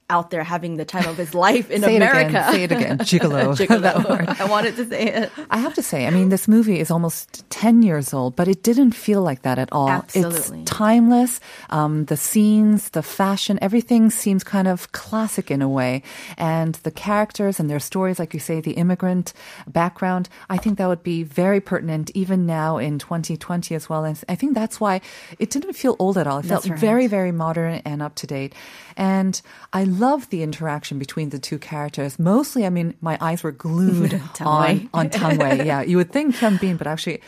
out 0.09 0.31
there 0.31 0.45
having 0.45 0.77
the 0.77 0.85
time 0.85 1.07
of 1.09 1.17
his 1.17 1.35
life 1.35 1.71
in 1.71 1.83
Say 1.87 1.97
it 1.97 2.03
again, 2.03 2.29
America. 2.31 2.53
say 2.53 2.63
it 2.63 2.73
again. 2.73 2.99
Gigolo. 3.11 3.57
Gigolo. 3.57 4.41
I 4.41 4.45
wanted 4.45 4.77
to 4.77 4.89
say 4.89 5.07
it. 5.07 5.33
I 5.51 5.59
have 5.59 5.75
to 5.75 5.83
say, 5.83 6.07
I 6.07 6.11
mean, 6.11 6.29
this 6.29 6.47
movie 6.47 6.79
is 6.79 6.91
almost 6.91 7.49
10 7.51 7.83
years 7.83 8.15
old, 8.15 8.37
but 8.37 8.47
it 8.47 8.63
didn't 8.63 8.93
feel 8.93 9.23
like 9.23 9.43
that 9.43 9.59
at 9.59 9.73
all. 9.73 9.89
Absolutely. 9.89 10.63
It's 10.63 10.71
timeless. 10.71 11.41
Um, 11.71 12.05
the 12.05 12.17
scenes, 12.17 12.91
the 12.91 13.03
fashion, 13.03 13.59
everything 13.61 14.11
seems 14.11 14.45
kind 14.45 14.69
of 14.69 14.93
classic 14.93 15.51
in 15.51 15.61
a 15.61 15.69
way. 15.69 16.03
And 16.39 16.77
the 16.77 16.93
characters 16.93 17.59
and 17.59 17.69
their 17.69 17.81
stories, 17.81 18.19
like 18.19 18.33
you 18.33 18.41
say, 18.41 18.61
the 18.61 18.73
immigrant 18.73 19.33
background, 19.67 20.29
I 20.49 20.57
think 20.57 20.79
that 20.79 20.87
would 20.87 21.03
be 21.03 21.25
very 21.25 21.61
pertinent 21.61 22.11
even 22.15 22.47
now 22.47 22.79
in 22.79 22.99
2020 23.01 23.75
as 23.75 23.89
well. 23.89 24.05
And 24.05 24.23
I 24.29 24.37
think 24.37 24.55
that's 24.55 24.81
why 24.81 25.01
it 25.41 25.51
didn't 25.51 25.73
feel 25.73 25.97
old 25.99 26.17
at 26.17 26.29
all. 26.29 26.39
It 26.39 26.47
felt 26.47 26.69
right. 26.69 26.79
very, 26.79 27.09
very 27.09 27.33
modern 27.33 27.83
and 27.85 28.03
up 28.03 28.15
to 28.17 28.27
date. 28.27 28.55
And 28.97 29.41
I 29.73 29.85
love 29.99 30.29
the 30.31 30.43
interaction 30.43 30.99
between 30.99 31.31
the 31.31 31.39
two 31.39 31.59
characters. 31.59 32.19
Mostly, 32.19 32.67
I 32.67 32.71
mean, 32.71 32.95
my 33.01 33.17
eyes 33.21 33.43
were 33.43 33.53
glued 33.53 34.21
on, 34.41 34.89
on 34.95 35.11
Tang 35.11 35.39
Wei. 35.39 35.65
Yeah, 35.67 35.83
you 35.83 35.97
would 35.97 36.13
think 36.13 36.37
Hyun 36.37 36.61
Bin, 36.61 36.77
but 36.77 36.87
actually, 36.87 37.21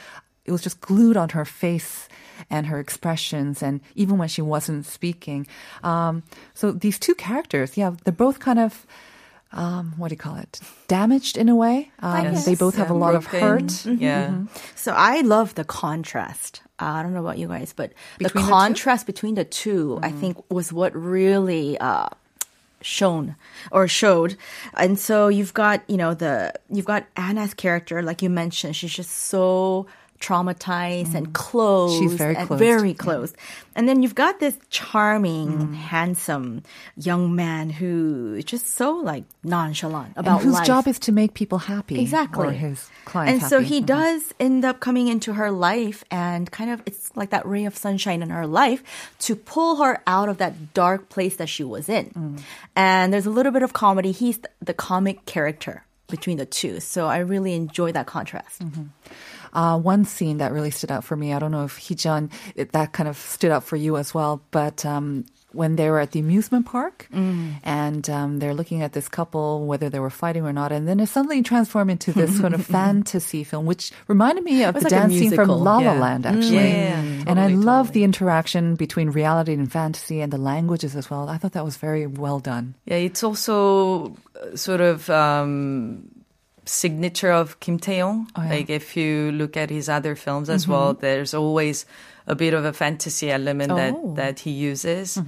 it 0.44 0.52
was 0.52 0.62
just 0.62 0.80
glued 0.80 1.16
on 1.16 1.30
her 1.30 1.44
face 1.44 2.08
and 2.50 2.66
her 2.66 2.78
expressions, 2.78 3.62
and 3.62 3.80
even 3.96 4.16
when 4.18 4.28
she 4.28 4.42
wasn't 4.42 4.86
speaking. 4.86 5.46
Um, 5.82 6.22
so 6.54 6.70
these 6.72 6.98
two 6.98 7.14
characters, 7.14 7.76
yeah, 7.76 7.92
they're 8.04 8.12
both 8.12 8.38
kind 8.38 8.58
of. 8.58 8.86
Um, 9.50 9.94
what 9.96 10.08
do 10.08 10.12
you 10.12 10.18
call 10.18 10.36
it? 10.36 10.60
Damaged 10.88 11.38
in 11.38 11.48
a 11.48 11.56
way. 11.56 11.90
Um, 12.00 12.34
they 12.44 12.54
both 12.54 12.76
have 12.76 12.90
a 12.90 12.94
lot 12.94 13.14
of 13.14 13.24
Broken. 13.30 13.40
hurt. 13.40 13.86
Yeah. 13.98 14.42
So 14.76 14.92
I 14.92 15.22
love 15.22 15.54
the 15.54 15.64
contrast. 15.64 16.60
Uh, 16.78 16.84
I 17.00 17.02
don't 17.02 17.14
know 17.14 17.20
about 17.24 17.38
you 17.38 17.48
guys, 17.48 17.72
but 17.72 17.92
Between 18.18 18.42
the 18.44 18.46
the? 18.46 18.52
Contrast 18.52 19.06
between 19.06 19.34
the 19.36 19.44
two, 19.46 19.98
I 20.02 20.12
think, 20.12 20.36
was 20.52 20.70
what 20.70 20.94
really 20.94 21.78
uh, 21.78 22.08
shown 22.80 23.36
or 23.72 23.88
showed. 23.88 24.36
And 24.74 24.98
so 24.98 25.28
you've 25.28 25.54
got, 25.54 25.82
you 25.88 25.96
know, 25.96 26.14
the 26.14 26.52
you've 26.70 26.84
got 26.84 27.06
Anna's 27.16 27.54
character, 27.54 28.02
like 28.02 28.22
you 28.22 28.30
mentioned, 28.30 28.76
she's 28.76 28.94
just 28.94 29.10
so 29.10 29.86
traumatized 30.20 31.14
and 31.14 31.32
closed. 31.32 31.94
Mm. 31.94 32.02
She's 32.02 32.14
very 32.14 32.36
and 32.36 32.46
closed. 32.48 32.58
Very 32.58 32.94
closed. 32.94 33.36
And 33.74 33.88
then 33.88 34.02
you've 34.02 34.14
got 34.14 34.40
this 34.40 34.58
charming, 34.70 35.48
Mm. 35.68 35.74
handsome 35.74 36.62
young 36.96 37.34
man 37.36 37.70
who 37.70 38.34
is 38.38 38.44
just 38.44 38.74
so 38.74 38.92
like 38.96 39.24
nonchalant 39.44 40.12
And 40.16 40.26
about 40.26 40.42
whose 40.42 40.54
life. 40.54 40.66
job 40.66 40.88
is 40.88 40.98
to 41.00 41.12
make 41.12 41.34
people 41.34 41.58
happy. 41.58 42.00
Exactly. 42.00 42.48
Or 42.48 42.50
his 42.52 42.88
clients 43.04 43.42
and 43.42 43.50
so 43.50 43.58
happy. 43.60 43.68
he 43.74 43.80
Mhm. 43.82 43.86
does 43.86 44.34
end 44.40 44.64
up 44.64 44.80
coming 44.80 45.06
into 45.08 45.34
her 45.34 45.50
life 45.50 46.02
and 46.10 46.50
kind 46.50 46.70
of 46.70 46.82
it's 46.86 47.10
like 47.14 47.30
that 47.30 47.46
ray 47.46 47.64
of 47.66 47.76
sunshine 47.76 48.22
in 48.22 48.30
her 48.30 48.46
life 48.46 48.82
to 49.20 49.36
pull 49.36 49.76
her 49.82 50.00
out 50.06 50.28
of 50.28 50.38
that 50.38 50.74
dark 50.74 51.08
place 51.08 51.36
that 51.36 51.48
she 51.48 51.62
was 51.64 51.88
in. 51.88 52.06
Mm. 52.10 52.40
And 52.74 53.12
there's 53.12 53.26
a 53.26 53.30
little 53.30 53.52
bit 53.52 53.62
of 53.62 53.72
comedy. 53.72 54.10
He's 54.12 54.38
the 54.60 54.74
comic 54.74 55.24
character 55.26 55.84
between 56.08 56.38
the 56.38 56.46
two. 56.46 56.80
So 56.80 57.06
I 57.06 57.18
really 57.18 57.52
enjoy 57.54 57.92
that 57.92 58.06
contrast. 58.06 58.60
Mm-hmm. 58.64 58.82
Uh, 59.52 59.78
one 59.78 60.04
scene 60.04 60.38
that 60.38 60.52
really 60.52 60.70
stood 60.70 60.90
out 60.90 61.04
for 61.04 61.16
me, 61.16 61.32
I 61.32 61.38
don't 61.38 61.50
know 61.52 61.64
if 61.64 61.78
Heejun, 61.78 62.30
that 62.72 62.92
kind 62.92 63.08
of 63.08 63.16
stood 63.16 63.50
out 63.50 63.64
for 63.64 63.76
you 63.76 63.96
as 63.96 64.12
well, 64.14 64.40
but 64.50 64.84
um, 64.84 65.24
when 65.52 65.76
they 65.76 65.88
were 65.88 65.98
at 65.98 66.12
the 66.12 66.20
amusement 66.20 66.66
park 66.66 67.08
and 67.10 68.10
um, 68.10 68.38
they're 68.38 68.52
looking 68.54 68.82
at 68.82 68.92
this 68.92 69.08
couple, 69.08 69.64
whether 69.66 69.88
they 69.88 69.98
were 69.98 70.10
fighting 70.10 70.44
or 70.44 70.52
not, 70.52 70.72
and 70.72 70.86
then 70.86 71.00
it 71.00 71.06
suddenly 71.08 71.42
transformed 71.42 71.90
into 71.90 72.12
this 72.12 72.36
sort 72.38 72.52
of 72.52 72.64
fantasy 72.78 73.44
film, 73.44 73.64
which 73.64 73.90
reminded 74.08 74.44
me 74.44 74.62
of 74.64 74.74
the 74.74 74.80
like 74.82 74.90
dance 74.90 75.14
scene 75.14 75.32
from. 75.32 75.48
La 75.48 75.56
La 75.56 75.80
Yeah. 75.80 75.92
Land, 75.98 76.26
actually. 76.26 76.68
Yeah, 76.70 77.00
and 77.26 77.40
I 77.40 77.48
love 77.48 77.86
totally. 77.88 78.00
the 78.00 78.04
interaction 78.04 78.74
between 78.76 79.08
reality 79.10 79.54
and 79.54 79.72
fantasy 79.72 80.20
and 80.20 80.30
the 80.32 80.38
languages 80.38 80.94
as 80.94 81.08
well. 81.10 81.28
I 81.28 81.38
thought 81.38 81.52
that 81.52 81.64
was 81.64 81.76
very 81.78 82.06
well 82.06 82.40
done. 82.40 82.74
Yeah, 82.84 82.96
it's 82.96 83.24
also 83.24 84.14
uh, 84.36 84.54
sort 84.54 84.80
of 84.82 85.08
um, 85.08 86.08
signature 86.68 87.32
of 87.32 87.58
Kim 87.60 87.78
Tae-yong. 87.78 88.30
Oh, 88.36 88.42
yeah. 88.42 88.50
Like 88.50 88.70
if 88.70 88.96
you 88.96 89.32
look 89.32 89.56
at 89.56 89.70
his 89.70 89.88
other 89.88 90.14
films 90.14 90.48
as 90.50 90.68
well, 90.68 90.94
there's 90.94 91.34
always 91.34 91.86
a 92.26 92.34
bit 92.34 92.52
of 92.54 92.64
a 92.64 92.72
fantasy 92.72 93.30
element 93.30 93.72
Oh. 93.72 93.76
that 93.76 94.16
that 94.16 94.38
he 94.40 94.50
uses. 94.50 95.18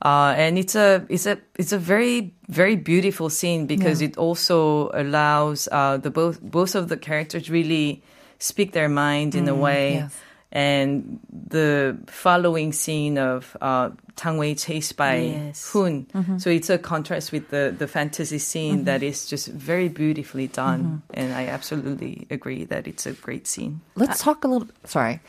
Uh, 0.00 0.32
and 0.38 0.56
it's 0.58 0.74
a 0.76 1.04
it's 1.08 1.26
a 1.26 1.36
it's 1.58 1.72
a 1.72 1.78
very 1.78 2.32
very 2.48 2.76
beautiful 2.76 3.28
scene 3.28 3.66
because 3.66 4.00
it 4.00 4.16
also 4.16 4.90
allows 4.94 5.68
uh, 5.72 5.96
the 5.98 6.10
both 6.10 6.40
both 6.40 6.74
of 6.74 6.88
the 6.88 6.96
characters 6.96 7.50
really 7.50 8.00
speak 8.38 8.72
their 8.72 8.88
mind 8.88 9.34
in 9.34 9.48
a 9.48 9.54
way. 9.54 9.94
yes. 10.06 10.14
And 10.50 11.18
the 11.50 11.98
following 12.06 12.72
scene 12.72 13.18
of 13.18 13.56
uh, 13.60 13.90
Tang 14.18 14.36
Wei 14.36 14.54
chased 14.58 14.96
by 14.98 15.16
Yes. 15.30 15.62
Hun, 15.72 16.06
Mm-hmm. 16.12 16.38
so 16.42 16.50
it's 16.50 16.68
a 16.68 16.76
contrast 16.76 17.30
with 17.30 17.48
the 17.54 17.70
the 17.70 17.86
fantasy 17.86 18.38
scene 18.42 18.84
that 18.90 19.02
is 19.06 19.30
just 19.30 19.46
very 19.46 19.86
beautifully 19.88 20.48
done, 20.50 20.82
Mm-hmm. 21.08 21.14
and 21.22 21.28
I 21.38 21.46
absolutely 21.54 22.26
agree 22.28 22.66
that 22.66 22.86
it's 22.90 23.06
a 23.06 23.14
great 23.14 23.46
scene. 23.46 23.80
Let's 23.94 24.18
talk 24.20 24.42
a 24.42 24.48
little. 24.50 24.66
Sorry, 24.84 25.20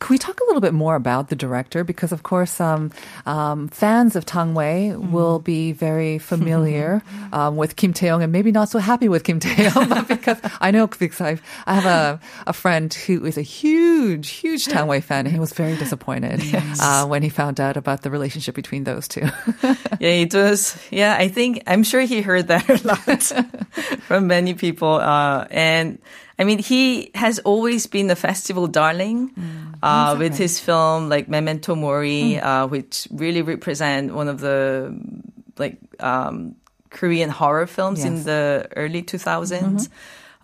can 0.00 0.08
we 0.08 0.16
talk 0.16 0.40
a 0.40 0.44
little 0.48 0.64
bit 0.64 0.72
more 0.72 0.96
about 0.96 1.28
the 1.28 1.36
director? 1.36 1.84
Because 1.84 2.08
of 2.12 2.22
course, 2.24 2.56
um, 2.60 2.88
um, 3.28 3.68
fans 3.68 4.16
of 4.16 4.24
Tang 4.24 4.54
Wei 4.56 4.96
will 4.96 5.38
be 5.44 5.72
very 5.76 6.16
familiar 6.18 7.02
um, 7.36 7.56
with 7.60 7.76
Kim 7.76 7.92
Tae-yong, 7.92 8.22
and 8.24 8.32
maybe 8.32 8.48
not 8.52 8.68
so 8.72 8.78
happy 8.80 9.08
with 9.12 9.24
Kim 9.28 9.40
Tae-yong. 9.40 9.88
but 9.92 10.08
because 10.16 10.40
I 10.60 10.72
know 10.72 10.86
because 10.88 11.20
I 11.20 11.36
I 11.68 11.74
have 11.76 11.84
a 11.86 12.20
a 12.48 12.52
friend 12.56 12.88
who 13.06 13.24
is 13.28 13.36
a 13.36 13.44
huge 13.44 14.28
huge 14.40 14.64
Tang 14.72 14.88
Wei 14.88 15.00
fan, 15.04 15.26
and 15.28 15.34
he 15.36 15.40
was 15.40 15.52
very 15.52 15.76
disappointed 15.76 16.40
uh, 16.80 17.04
when 17.04 17.20
he 17.22 17.28
found 17.28 17.60
out 17.60 17.76
about 17.76 18.00
the 18.02 18.08
relationship 18.10 18.37
between 18.46 18.84
those 18.84 19.08
two. 19.08 19.26
Yeah, 20.00 20.22
it 20.22 20.32
was. 20.34 20.76
Yeah, 20.90 21.16
I 21.18 21.26
think 21.28 21.62
I'm 21.66 21.82
sure 21.82 22.00
he 22.02 22.22
heard 22.22 22.46
that 22.48 22.68
a 22.70 22.78
lot 22.86 23.22
from 24.06 24.28
many 24.28 24.54
people. 24.54 24.94
Uh, 24.94 25.46
and 25.50 25.98
I 26.38 26.44
mean, 26.44 26.58
he 26.60 27.10
has 27.14 27.40
always 27.40 27.86
been 27.88 28.10
a 28.10 28.14
festival 28.14 28.68
darling 28.68 29.34
uh, 29.82 30.14
with 30.16 30.38
his 30.38 30.60
film 30.60 31.08
like 31.08 31.28
Memento 31.28 31.74
Mori, 31.74 32.38
uh, 32.38 32.68
which 32.68 33.08
really 33.10 33.42
represent 33.42 34.14
one 34.14 34.28
of 34.28 34.38
the 34.38 34.94
like 35.58 35.78
um, 35.98 36.54
Korean 36.90 37.30
horror 37.30 37.66
films 37.66 38.04
in 38.04 38.22
the 38.22 38.68
early 38.76 39.02
2000s, 39.02 39.88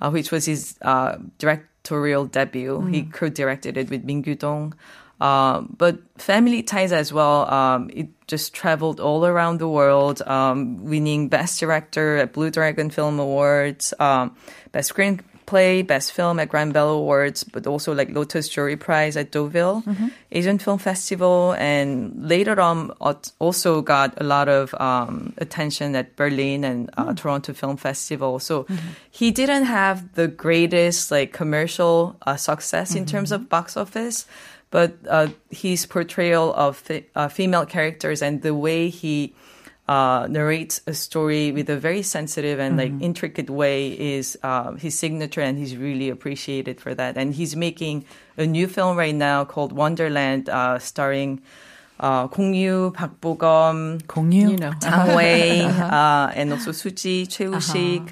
uh, 0.02 0.10
which 0.10 0.32
was 0.32 0.46
his 0.46 0.74
uh, 0.82 1.16
directorial 1.38 2.26
debut. 2.26 2.80
He 2.90 3.02
co-directed 3.04 3.76
it 3.76 3.88
with 3.88 4.02
Min 4.04 4.22
Gyu-dong. 4.24 4.74
Um, 5.20 5.74
but 5.78 5.98
family 6.18 6.62
ties 6.62 6.92
as 6.92 7.12
well. 7.12 7.48
Um, 7.50 7.90
it 7.94 8.08
just 8.26 8.52
traveled 8.54 9.00
all 9.00 9.24
around 9.24 9.58
the 9.58 9.68
world, 9.68 10.22
um, 10.22 10.84
winning 10.84 11.28
Best 11.28 11.60
Director 11.60 12.16
at 12.16 12.32
Blue 12.32 12.50
Dragon 12.50 12.90
Film 12.90 13.18
Awards, 13.20 13.94
um, 14.00 14.34
Best 14.72 14.92
Screenplay, 14.92 15.86
Best 15.86 16.12
Film 16.12 16.40
at 16.40 16.48
Grand 16.48 16.72
Bell 16.72 16.88
Awards, 16.88 17.44
but 17.44 17.66
also 17.66 17.94
like 17.94 18.10
Lotus 18.10 18.48
Jury 18.48 18.76
Prize 18.76 19.16
at 19.16 19.30
Deauville 19.30 19.84
Asian 20.32 20.58
Film 20.58 20.78
Festival, 20.78 21.54
and 21.58 22.28
later 22.28 22.58
on 22.60 22.90
also 23.38 23.82
got 23.82 24.20
a 24.20 24.24
lot 24.24 24.48
of 24.48 24.74
um, 24.80 25.32
attention 25.38 25.94
at 25.94 26.16
Berlin 26.16 26.64
and 26.64 26.90
uh, 26.96 27.14
Toronto 27.14 27.52
Film 27.52 27.76
Festival. 27.76 28.40
So 28.40 28.66
he 29.10 29.30
didn't 29.30 29.64
have 29.66 30.14
the 30.14 30.26
greatest 30.26 31.10
like 31.12 31.32
commercial 31.32 32.16
uh, 32.26 32.36
success 32.36 32.94
in 32.96 33.06
terms 33.06 33.30
of 33.30 33.48
box 33.48 33.76
office 33.76 34.26
but 34.70 34.96
uh, 35.08 35.28
his 35.50 35.86
portrayal 35.86 36.52
of 36.54 36.76
fe- 36.76 37.06
uh, 37.14 37.28
female 37.28 37.66
characters 37.66 38.22
and 38.22 38.42
the 38.42 38.54
way 38.54 38.88
he 38.88 39.34
uh, 39.86 40.26
narrates 40.30 40.80
a 40.86 40.94
story 40.94 41.52
with 41.52 41.68
a 41.68 41.76
very 41.76 42.02
sensitive 42.02 42.58
and 42.58 42.78
like 42.78 42.92
intricate 43.00 43.50
way 43.50 43.92
is 43.92 44.38
uh, 44.42 44.72
his 44.72 44.98
signature, 44.98 45.42
and 45.42 45.58
he's 45.58 45.76
really 45.76 46.08
appreciated 46.08 46.80
for 46.80 46.94
that. 46.94 47.18
And 47.18 47.34
he's 47.34 47.54
making 47.54 48.04
a 48.38 48.46
new 48.46 48.66
film 48.66 48.96
right 48.96 49.14
now 49.14 49.44
called 49.44 49.72
Wonderland, 49.72 50.48
uh, 50.48 50.78
starring. 50.78 51.42
Uh, 52.00 52.26
Gong 52.26 52.54
Yoo, 52.54 52.90
Park 52.90 53.20
Bo-gum, 53.20 54.00
공유? 54.08 54.50
You 54.50 54.56
know. 54.56 54.72
Tang 54.80 55.14
Wei, 55.16 55.60
uh, 55.62 56.32
and 56.34 56.50
also 56.52 56.72
Suji, 56.72 57.30
Choi 57.30 57.48
Woo-sik, 57.50 58.02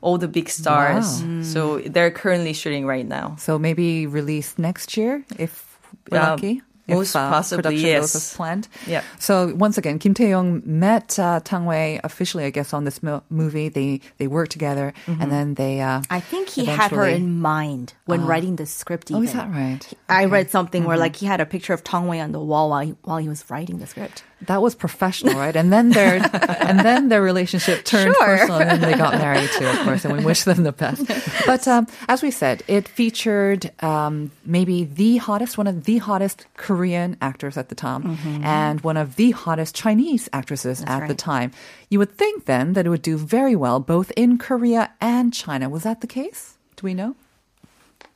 all 0.00 0.16
the 0.16 0.28
big 0.28 0.48
stars. 0.48 1.24
So 1.42 1.80
they're 1.80 2.12
currently 2.12 2.52
shooting 2.52 2.86
right 2.86 3.06
now. 3.06 3.34
So 3.40 3.58
maybe 3.58 4.06
release 4.06 4.56
next 4.58 4.96
year 4.96 5.24
if 5.40 5.71
we're 6.10 6.18
Uh, 6.18 6.30
lucky. 6.30 6.62
most 6.88 7.10
if, 7.10 7.16
uh, 7.16 7.30
possibly, 7.30 7.62
production 7.62 7.82
goes 7.84 8.14
yes. 8.14 8.14
as 8.16 8.34
planned. 8.34 8.68
Yeah. 8.86 9.02
So 9.18 9.54
once 9.54 9.78
again, 9.78 9.98
Kim 9.98 10.14
Tae-yong 10.14 10.62
met 10.66 11.16
uh, 11.18 11.40
Tang 11.44 11.64
Wei 11.64 12.00
officially, 12.02 12.44
I 12.44 12.50
guess, 12.50 12.74
on 12.74 12.84
this 12.84 13.02
mo- 13.02 13.22
movie. 13.30 13.68
They 13.68 14.00
they 14.18 14.26
worked 14.26 14.50
together, 14.52 14.92
and 15.06 15.30
then 15.30 15.54
they. 15.54 15.80
Uh, 15.80 16.02
I 16.10 16.20
think 16.20 16.48
he 16.48 16.64
had 16.64 16.90
her 16.90 17.06
in 17.06 17.38
mind 17.40 17.94
when 18.06 18.26
writing 18.26 18.56
the 18.56 18.66
script. 18.66 19.10
Oh, 19.12 19.22
is 19.22 19.32
that 19.32 19.48
right? 19.50 19.86
I 20.08 20.24
read 20.26 20.50
something 20.50 20.84
where 20.84 20.96
like 20.98 21.16
he 21.16 21.26
had 21.26 21.40
a 21.40 21.46
picture 21.46 21.72
of 21.72 21.84
Tang 21.84 22.08
Wei 22.08 22.20
on 22.20 22.32
the 22.32 22.40
wall 22.40 22.70
while 22.70 22.80
he, 22.80 22.94
while 23.04 23.18
he 23.18 23.28
was 23.28 23.44
writing 23.48 23.78
the 23.78 23.86
script. 23.86 24.24
That 24.46 24.60
was 24.62 24.74
professional, 24.74 25.34
right? 25.38 25.54
And 25.56 25.72
then 25.72 25.90
their 25.90 26.14
and 26.68 26.80
then 26.80 27.08
their 27.08 27.22
relationship 27.22 27.84
turned 27.84 28.14
Sure. 28.14 28.24
personal, 28.26 28.60
and 28.60 28.70
then 28.70 28.80
they 28.80 28.96
got 28.96 29.14
married 29.18 29.50
too, 29.58 29.66
of 29.66 29.78
course. 29.84 30.04
And 30.04 30.16
we 30.16 30.24
wish 30.24 30.42
them 30.44 30.62
the 30.64 30.72
best. 30.72 31.02
But 31.46 31.66
um, 31.68 31.86
as 32.08 32.22
we 32.22 32.30
said, 32.30 32.62
it 32.68 32.86
featured 32.88 33.70
um, 33.82 34.30
maybe 34.44 34.84
the 34.84 35.16
hottest, 35.18 35.58
one 35.58 35.66
of 35.66 35.84
the 35.84 35.98
hottest 35.98 36.46
Korean 36.56 37.16
actors 37.20 37.56
at 37.56 37.68
the 37.68 37.74
time, 37.74 38.18
and 38.44 38.80
one 38.82 38.96
of 38.96 39.16
the 39.16 39.30
hottest 39.32 39.74
Chinese 39.74 40.28
actresses 40.32 40.82
at 40.86 41.08
the 41.08 41.14
time. 41.14 41.50
You 41.90 41.98
would 41.98 42.12
think 42.16 42.44
then 42.46 42.72
that 42.74 42.86
it 42.86 42.90
would 42.90 43.02
do 43.02 43.16
very 43.18 43.54
well 43.56 43.78
both 43.80 44.10
in 44.16 44.38
Korea 44.38 44.90
and 45.00 45.32
China. 45.34 45.68
Was 45.68 45.82
that 45.82 46.00
the 46.00 46.06
case? 46.06 46.56
Do 46.76 46.84
we 46.86 46.94
know? 46.94 47.14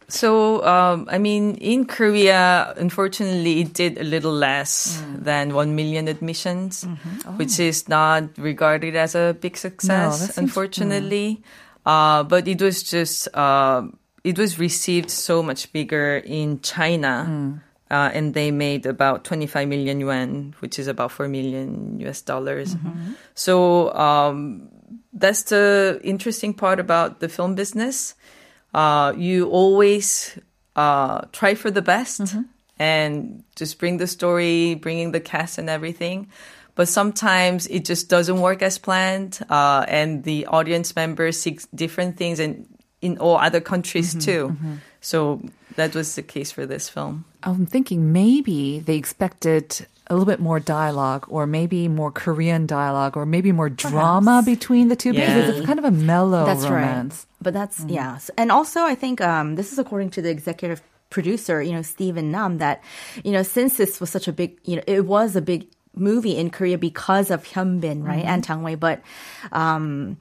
So, 0.08 0.62
um, 0.64 1.08
I 1.10 1.18
mean, 1.18 1.56
in 1.56 1.84
Korea, 1.84 2.72
unfortunately, 2.76 3.60
it 3.60 3.72
did 3.74 3.98
a 3.98 4.04
little 4.04 4.32
less 4.32 5.02
than 5.18 5.52
1 5.54 5.74
million 5.74 6.06
admissions, 6.06 6.86
which 7.36 7.58
is 7.58 7.88
not 7.88 8.30
regarded 8.38 8.94
as 8.94 9.14
a 9.14 9.34
big 9.40 9.56
success, 9.56 10.20
seems- 10.20 10.38
unfortunately. 10.38 11.42
Uh, 11.84 12.22
but 12.22 12.46
it 12.46 12.62
was 12.62 12.82
just, 12.82 13.26
uh, 13.34 13.82
it 14.22 14.38
was 14.38 14.58
received 14.58 15.10
so 15.10 15.42
much 15.42 15.72
bigger 15.72 16.18
in 16.18 16.60
China. 16.60 17.26
Uh, 17.88 18.10
and 18.14 18.34
they 18.34 18.50
made 18.50 18.84
about 18.86 19.22
25 19.22 19.68
million 19.68 20.00
yuan, 20.00 20.54
which 20.58 20.78
is 20.78 20.88
about 20.88 21.12
4 21.12 21.28
million 21.28 21.98
US 22.00 22.20
dollars. 22.22 22.74
So, 23.34 23.94
um, 23.94 24.68
that's 25.12 25.44
the 25.44 26.00
interesting 26.02 26.52
part 26.54 26.78
about 26.80 27.20
the 27.20 27.28
film 27.28 27.54
business 27.54 28.14
uh, 28.76 29.14
you 29.16 29.48
always 29.48 30.38
uh, 30.76 31.22
try 31.32 31.54
for 31.54 31.70
the 31.70 31.80
best 31.80 32.36
and 32.78 33.42
just 33.56 33.78
bring 33.78 33.96
the 33.96 34.06
story, 34.06 34.74
bringing 34.74 35.12
the 35.12 35.20
cast 35.20 35.56
and 35.56 35.70
everything. 35.70 36.28
But 36.74 36.88
sometimes 36.88 37.66
it 37.68 37.86
just 37.86 38.10
doesn't 38.10 38.38
work 38.38 38.60
as 38.60 38.76
planned, 38.76 39.40
uh, 39.48 39.86
and 39.88 40.22
the 40.24 40.44
audience 40.44 40.94
members 40.94 41.40
seek 41.40 41.62
different 41.74 42.18
things, 42.18 42.38
and 42.38 42.68
in 43.00 43.16
all 43.16 43.38
other 43.38 43.62
countries 43.64 44.12
too. 44.14 44.54
So 45.00 45.40
that 45.76 45.94
was 45.94 46.14
the 46.16 46.22
case 46.22 46.52
for 46.52 46.66
this 46.66 46.90
film. 46.90 47.24
I'm 47.42 47.64
thinking 47.64 48.12
maybe 48.12 48.80
they 48.80 48.96
expected 48.96 49.86
a 50.08 50.14
little 50.14 50.26
bit 50.26 50.38
more 50.38 50.60
dialogue, 50.60 51.26
or 51.28 51.46
maybe 51.46 51.88
more 51.88 52.12
Korean 52.12 52.66
dialogue, 52.66 53.16
or 53.16 53.24
maybe 53.24 53.52
more 53.52 53.70
drama 53.70 54.42
between 54.44 54.88
the 54.88 54.96
two 54.96 55.12
because 55.12 55.56
it's 55.56 55.66
kind 55.66 55.78
of 55.78 55.84
a 55.84 55.90
mellow 55.90 56.44
That's 56.44 56.64
romance. 56.64 57.26
right. 57.26 57.35
But 57.46 57.54
that's 57.54 57.78
yeah. 57.86 58.18
S- 58.18 58.30
And 58.40 58.50
also, 58.50 58.80
I 58.92 58.96
think 58.98 59.20
um, 59.22 59.54
this 59.58 59.68
is 59.72 59.78
according 59.78 60.10
to 60.18 60.20
the 60.24 60.30
executive 60.34 60.82
producer, 61.14 61.62
you 61.62 61.72
know, 61.76 61.82
Stephen 61.94 62.26
Nam, 62.34 62.58
that 62.58 62.82
you 63.26 63.30
know, 63.30 63.44
since 63.46 63.72
this 63.78 64.00
was 64.02 64.10
such 64.10 64.26
a 64.26 64.34
big, 64.40 64.50
you 64.66 64.74
know, 64.76 64.82
it 64.90 65.06
was 65.06 65.36
a 65.38 65.40
big 65.52 65.60
movie 65.94 66.36
in 66.36 66.50
Korea 66.50 66.76
because 66.76 67.30
of 67.34 67.40
Hyunbin, 67.52 67.98
right, 68.10 68.24
and 68.26 68.42
Tang 68.42 68.62
Wei, 68.66 68.74
but. 68.74 68.98
Um, 69.52 70.18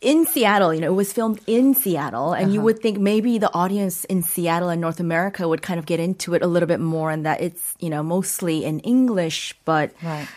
in 0.00 0.26
Seattle, 0.30 0.70
you 0.74 0.80
know, 0.82 0.92
it 0.94 0.98
was 1.04 1.10
filmed 1.12 1.40
in 1.48 1.74
Seattle, 1.74 2.30
and 2.38 2.54
you 2.54 2.60
would 2.62 2.78
think 2.78 2.98
maybe 3.02 3.32
the 3.42 3.50
audience 3.62 4.04
in 4.06 4.22
Seattle 4.22 4.68
and 4.70 4.80
North 4.80 5.00
America 5.00 5.42
would 5.50 5.60
kind 5.68 5.78
of 5.80 5.86
get 5.90 5.98
into 5.98 6.34
it 6.36 6.42
a 6.42 6.46
little 6.46 6.68
bit 6.70 6.78
more, 6.78 7.10
and 7.10 7.26
that 7.26 7.40
it's, 7.46 7.74
you 7.82 7.90
know, 7.90 8.02
mostly 8.04 8.62
in 8.64 8.78
English. 8.86 9.58
But 9.64 9.90
Right. 9.98 10.28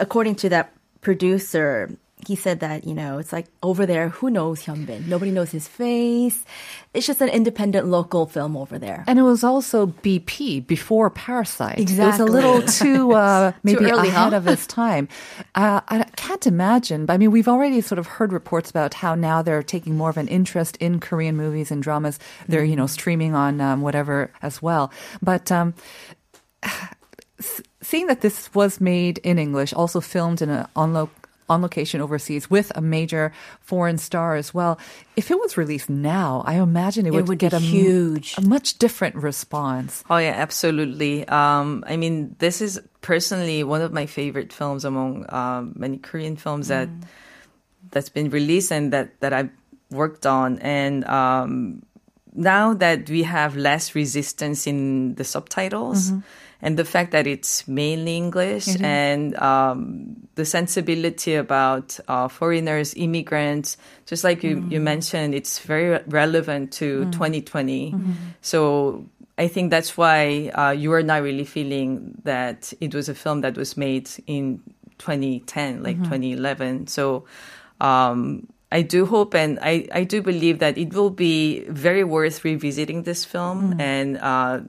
according 0.00 0.36
to 0.36 0.48
that 0.56 0.72
producer, 1.04 1.92
he 2.26 2.36
said 2.36 2.60
that, 2.60 2.86
you 2.86 2.94
know, 2.94 3.18
it's 3.18 3.32
like 3.32 3.46
over 3.62 3.86
there, 3.86 4.08
who 4.10 4.30
knows 4.30 4.64
Hyunbin? 4.64 5.06
Nobody 5.06 5.30
knows 5.30 5.50
his 5.50 5.68
face. 5.68 6.44
It's 6.92 7.06
just 7.06 7.20
an 7.20 7.28
independent 7.28 7.86
local 7.86 8.26
film 8.26 8.56
over 8.56 8.78
there. 8.78 9.04
And 9.06 9.18
it 9.18 9.22
was 9.22 9.44
also 9.44 9.86
BP 9.86 10.66
before 10.66 11.10
Parasite. 11.10 11.78
exactly 11.78 12.04
It 12.04 12.06
was 12.06 12.20
a 12.20 12.24
little 12.24 12.62
too 12.80 13.12
uh, 13.12 13.52
maybe 13.62 13.84
early, 13.84 14.08
ahead 14.08 14.32
huh? 14.32 14.36
of 14.36 14.48
its 14.48 14.66
time. 14.66 15.08
Uh, 15.54 15.80
I 15.88 16.04
can't 16.16 16.46
imagine. 16.46 17.06
But 17.06 17.14
I 17.14 17.18
mean, 17.18 17.30
we've 17.30 17.48
already 17.48 17.80
sort 17.80 17.98
of 17.98 18.06
heard 18.06 18.32
reports 18.32 18.70
about 18.70 18.94
how 18.94 19.14
now 19.14 19.42
they're 19.42 19.62
taking 19.62 19.96
more 19.96 20.10
of 20.10 20.16
an 20.16 20.28
interest 20.28 20.76
in 20.78 21.00
Korean 21.00 21.36
movies 21.36 21.70
and 21.70 21.82
dramas. 21.82 22.18
They're 22.48 22.64
you 22.64 22.76
know 22.76 22.86
streaming 22.86 23.34
on 23.34 23.60
um, 23.60 23.80
whatever 23.82 24.30
as 24.42 24.60
well. 24.60 24.90
But 25.22 25.52
um, 25.52 25.74
seeing 27.82 28.06
that 28.06 28.20
this 28.20 28.52
was 28.54 28.80
made 28.80 29.18
in 29.18 29.38
English, 29.38 29.72
also 29.72 30.00
filmed 30.00 30.42
in 30.42 30.50
a 30.50 30.68
on 30.76 30.92
lo- 30.92 31.10
on 31.50 31.60
location 31.60 32.00
overseas 32.00 32.48
with 32.48 32.72
a 32.74 32.80
major 32.80 33.32
foreign 33.60 33.98
star 33.98 34.36
as 34.36 34.54
well. 34.54 34.78
If 35.16 35.30
it 35.30 35.38
was 35.38 35.56
released 35.56 35.90
now, 35.90 36.42
I 36.46 36.54
imagine 36.54 37.04
it 37.04 37.12
would, 37.12 37.28
would 37.28 37.38
get 37.38 37.50
be 37.50 37.56
a, 37.56 37.60
m- 37.60 37.64
huge. 37.64 38.38
a 38.38 38.40
much 38.40 38.78
different 38.78 39.16
response. 39.16 40.04
Oh 40.08 40.16
yeah, 40.16 40.32
absolutely. 40.36 41.26
Um, 41.28 41.84
I 41.86 41.96
mean, 41.96 42.36
this 42.38 42.62
is 42.62 42.80
personally 43.02 43.64
one 43.64 43.82
of 43.82 43.92
my 43.92 44.06
favorite 44.06 44.52
films 44.52 44.84
among 44.84 45.26
um, 45.28 45.74
many 45.76 45.98
Korean 45.98 46.36
films 46.36 46.68
that 46.68 46.88
that's 47.90 48.08
been 48.08 48.30
released 48.30 48.70
and 48.70 48.92
that 48.92 49.18
that 49.20 49.32
I've 49.32 49.50
worked 49.90 50.24
on. 50.24 50.58
And 50.60 51.04
um, 51.04 51.82
now 52.32 52.74
that 52.74 53.10
we 53.10 53.24
have 53.24 53.56
less 53.56 53.94
resistance 53.94 54.66
in 54.66 55.16
the 55.16 55.24
subtitles. 55.24 56.12
And 56.62 56.76
the 56.76 56.84
fact 56.84 57.12
that 57.12 57.26
it's 57.26 57.66
mainly 57.66 58.16
English 58.16 58.68
and 58.82 59.34
um, 59.36 60.16
the 60.34 60.44
sensibility 60.44 61.34
about 61.34 61.98
uh, 62.06 62.28
foreigners, 62.28 62.94
immigrants, 62.94 63.76
just 64.06 64.24
like 64.24 64.42
you, 64.42 64.64
you 64.68 64.80
mentioned, 64.80 65.34
it's 65.34 65.58
very 65.60 66.02
relevant 66.06 66.72
to 66.72 67.04
2020. 67.12 67.94
So 68.42 69.06
I 69.38 69.48
think 69.48 69.70
that's 69.70 69.96
why 69.96 70.50
uh, 70.54 70.70
you 70.72 70.92
are 70.92 71.02
not 71.02 71.22
really 71.22 71.44
feeling 71.44 72.20
that 72.24 72.72
it 72.80 72.94
was 72.94 73.08
a 73.08 73.14
film 73.14 73.40
that 73.40 73.56
was 73.56 73.76
made 73.76 74.10
in 74.26 74.60
2010, 74.98 75.82
like 75.82 75.96
2011. 76.04 76.88
So 76.88 77.24
um, 77.80 78.46
I 78.70 78.82
do 78.82 79.06
hope 79.06 79.34
and 79.34 79.58
I, 79.62 79.88
I 79.92 80.04
do 80.04 80.20
believe 80.20 80.58
that 80.58 80.76
it 80.76 80.92
will 80.92 81.08
be 81.10 81.64
very 81.68 82.04
worth 82.04 82.44
revisiting 82.44 83.04
this 83.04 83.24
film. 83.24 83.72
And 83.80 84.18
uh, 84.18 84.60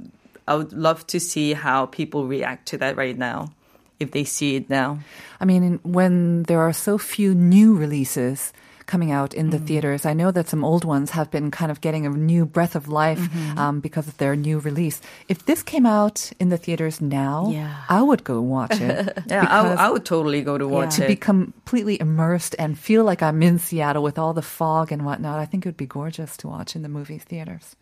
I 0.47 0.55
would 0.55 0.73
love 0.73 1.05
to 1.07 1.19
see 1.19 1.53
how 1.53 1.85
people 1.87 2.27
react 2.27 2.67
to 2.69 2.77
that 2.79 2.97
right 2.97 3.17
now, 3.17 3.53
if 3.99 4.11
they 4.11 4.23
see 4.23 4.55
it 4.55 4.69
now. 4.69 4.99
I 5.39 5.45
mean, 5.45 5.79
when 5.83 6.43
there 6.43 6.59
are 6.59 6.73
so 6.73 6.97
few 6.97 7.33
new 7.35 7.75
releases 7.75 8.51
coming 8.87 9.11
out 9.11 9.33
in 9.33 9.51
the 9.51 9.59
theaters, 9.59 10.05
I 10.05 10.11
know 10.11 10.31
that 10.31 10.49
some 10.49 10.65
old 10.65 10.83
ones 10.83 11.11
have 11.11 11.31
been 11.31 11.49
kind 11.49 11.71
of 11.71 11.79
getting 11.79 12.05
a 12.05 12.09
new 12.09 12.45
breath 12.45 12.75
of 12.75 12.89
life 12.89 13.21
um, 13.57 13.79
because 13.79 14.07
of 14.09 14.17
their 14.17 14.35
new 14.35 14.59
release. 14.59 14.99
If 15.29 15.45
this 15.45 15.63
came 15.63 15.85
out 15.85 16.29
in 16.41 16.49
the 16.49 16.57
theaters 16.57 16.99
now, 16.99 17.51
Yeah. 17.53 17.73
I 17.87 18.01
would 18.01 18.25
go 18.25 18.41
watch 18.41 18.81
it. 18.81 19.17
Yeah, 19.27 19.47
I, 19.47 19.89
would 19.89 20.03
totally 20.03 20.41
go 20.41 20.57
to 20.57 20.67
watch 20.67 20.95
to 20.97 21.03
it. 21.03 21.05
To 21.05 21.11
be 21.13 21.15
completely 21.15 22.01
immersed 22.01 22.53
and 22.59 22.77
feel 22.77 23.05
like 23.05 23.23
I'm 23.23 23.41
in 23.41 23.59
Seattle 23.59 24.03
with 24.03 24.19
all 24.19 24.33
the 24.33 24.41
fog 24.41 24.91
and 24.91 25.05
whatnot, 25.05 25.39
I 25.39 25.45
think 25.45 25.65
it 25.65 25.69
would 25.69 25.77
be 25.77 25.85
gorgeous 25.85 26.35
to 26.37 26.47
watch 26.49 26.75
in 26.75 26.81
the 26.81 26.89
movie 26.89 27.19
theaters. 27.19 27.77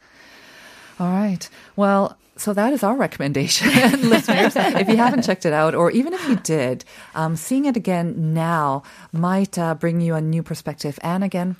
All 1.00 1.12
right. 1.12 1.48
Well, 1.76 2.18
so 2.36 2.54
that 2.54 2.74
is 2.74 2.84
our 2.84 2.96
recommendation, 2.96 3.70
listeners. 4.10 4.56
If 4.56 4.88
you 4.88 4.98
haven't 4.98 5.24
checked 5.24 5.46
it 5.46 5.54
out, 5.54 5.76
or 5.76 5.92
even 5.92 6.14
if 6.14 6.28
you 6.28 6.36
did, 6.38 6.86
um, 7.16 7.36
seeing 7.36 7.66
it 7.66 7.76
again 7.76 8.34
now 8.34 8.84
might 9.12 9.58
uh, 9.58 9.76
bring 9.76 10.02
you 10.02 10.16
a 10.16 10.22
new 10.22 10.42
perspective. 10.44 11.00
And 11.02 11.24
again, 11.24 11.58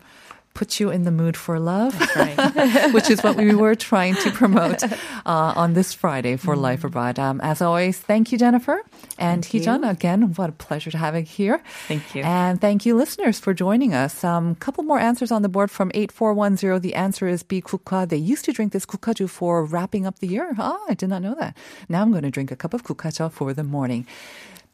put 0.60 0.78
you 0.78 0.90
in 0.90 1.06
the 1.06 1.12
mood 1.12 1.38
for 1.38 1.58
love, 1.58 1.94
which 2.92 3.10
is 3.10 3.24
what 3.24 3.38
we 3.38 3.56
were 3.56 3.76
trying 3.76 4.14
to 4.16 4.30
promote 4.30 4.84
uh, 5.26 5.54
on 5.56 5.74
this 5.74 5.94
Friday 5.94 6.36
for 6.36 6.54
Life 6.54 6.84
Abroad. 6.84 7.18
Um, 7.18 7.40
as 7.40 7.62
always, 7.62 7.98
thank 7.98 8.34
you, 8.34 8.38
Jennifer. 8.38 8.84
And 9.18 9.42
Heejun, 9.46 9.90
again, 9.90 10.34
what 10.34 10.50
a 10.50 10.52
pleasure 10.52 10.92
to 10.92 10.98
have 10.98 11.16
you 11.16 11.22
here. 11.22 11.64
Thank 11.88 12.14
you. 12.14 12.24
And 12.24 12.60
thank 12.60 12.86
you, 12.86 12.98
listeners, 12.98 13.40
for 13.40 13.54
joining 13.54 13.94
us. 13.94 14.22
A 14.26 14.28
um, 14.28 14.56
couple 14.56 14.84
more 14.84 15.00
answers 15.00 15.32
on 15.32 15.44
the 15.44 15.50
board 15.56 15.72
from 15.72 15.92
8410. 15.94 16.82
The 16.82 16.96
answer 16.96 17.26
is 17.30 17.42
B. 17.42 17.62
Kukka. 17.62 18.10
They 18.10 18.18
used 18.18 18.44
to 18.44 18.52
drink 18.52 18.74
this 18.74 18.86
kukaju 18.86 19.30
for 19.30 19.64
wrapping 19.64 20.06
up 20.06 20.20
the 20.20 20.28
year. 20.28 20.56
Ah, 20.60 20.78
I 20.90 20.94
did 20.94 21.08
not 21.08 21.22
know 21.22 21.36
that. 21.40 21.56
Now 21.88 22.02
I'm 22.02 22.12
going 22.12 22.28
to 22.28 22.32
drink 22.32 22.52
a 22.52 22.58
cup 22.58 22.74
of 22.74 22.84
kukkacha 22.84 23.32
for 23.32 23.54
the 23.54 23.64
morning. 23.64 24.06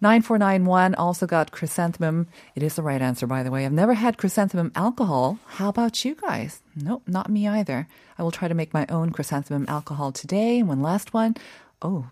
9491 0.05 0.93
also 0.93 1.25
got 1.25 1.51
chrysanthemum. 1.51 2.27
It 2.53 2.61
is 2.61 2.75
the 2.75 2.83
right 2.83 3.01
answer, 3.01 3.25
by 3.25 3.41
the 3.41 3.49
way. 3.49 3.65
I've 3.65 3.71
never 3.71 3.95
had 3.95 4.19
chrysanthemum 4.19 4.71
alcohol. 4.75 5.39
How 5.57 5.69
about 5.69 6.05
you 6.05 6.13
guys? 6.13 6.61
Nope, 6.75 7.01
not 7.07 7.27
me 7.27 7.47
either. 7.47 7.87
I 8.19 8.21
will 8.21 8.29
try 8.29 8.47
to 8.47 8.53
make 8.53 8.71
my 8.71 8.85
own 8.87 9.09
chrysanthemum 9.09 9.65
alcohol 9.67 10.11
today. 10.11 10.61
One 10.61 10.83
last 10.83 11.11
one. 11.11 11.35
Oh, 11.81 12.11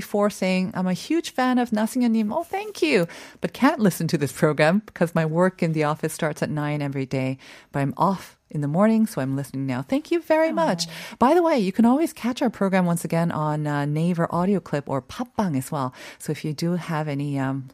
four 0.00 0.30
saying, 0.30 0.70
I'm 0.74 0.86
a 0.86 0.92
huge 0.92 1.30
fan 1.30 1.58
of 1.58 1.70
Nasinganim. 1.70 2.32
Oh, 2.32 2.44
thank 2.44 2.82
you. 2.82 3.06
But 3.40 3.52
can't 3.52 3.80
listen 3.80 4.06
to 4.08 4.18
this 4.18 4.32
program 4.32 4.82
because 4.86 5.14
my 5.14 5.26
work 5.26 5.62
in 5.62 5.72
the 5.72 5.84
office 5.84 6.12
starts 6.12 6.42
at 6.42 6.50
nine 6.50 6.80
every 6.80 7.06
day. 7.06 7.38
But 7.72 7.80
I'm 7.80 7.94
off 7.96 8.38
in 8.50 8.60
the 8.60 8.68
morning, 8.68 9.06
so 9.06 9.20
I'm 9.20 9.34
listening 9.34 9.66
now. 9.66 9.82
Thank 9.82 10.10
you 10.10 10.20
very 10.22 10.52
much. 10.52 10.86
By 11.18 11.34
the 11.34 11.42
way, 11.42 11.58
you 11.58 11.72
can 11.72 11.84
always 11.84 12.12
catch 12.12 12.42
our 12.42 12.50
program 12.50 12.86
once 12.86 13.04
again 13.04 13.32
on 13.32 13.66
uh, 13.66 13.86
Naver 13.86 14.28
audio 14.30 14.60
clip 14.60 14.88
or 14.88 15.02
Papbang 15.02 15.56
as 15.56 15.72
well. 15.72 15.92
So 16.18 16.32
if 16.32 16.44
you 16.44 16.52
do 16.52 16.76
have 16.76 17.08
any 17.08 17.38
um, 17.38 17.70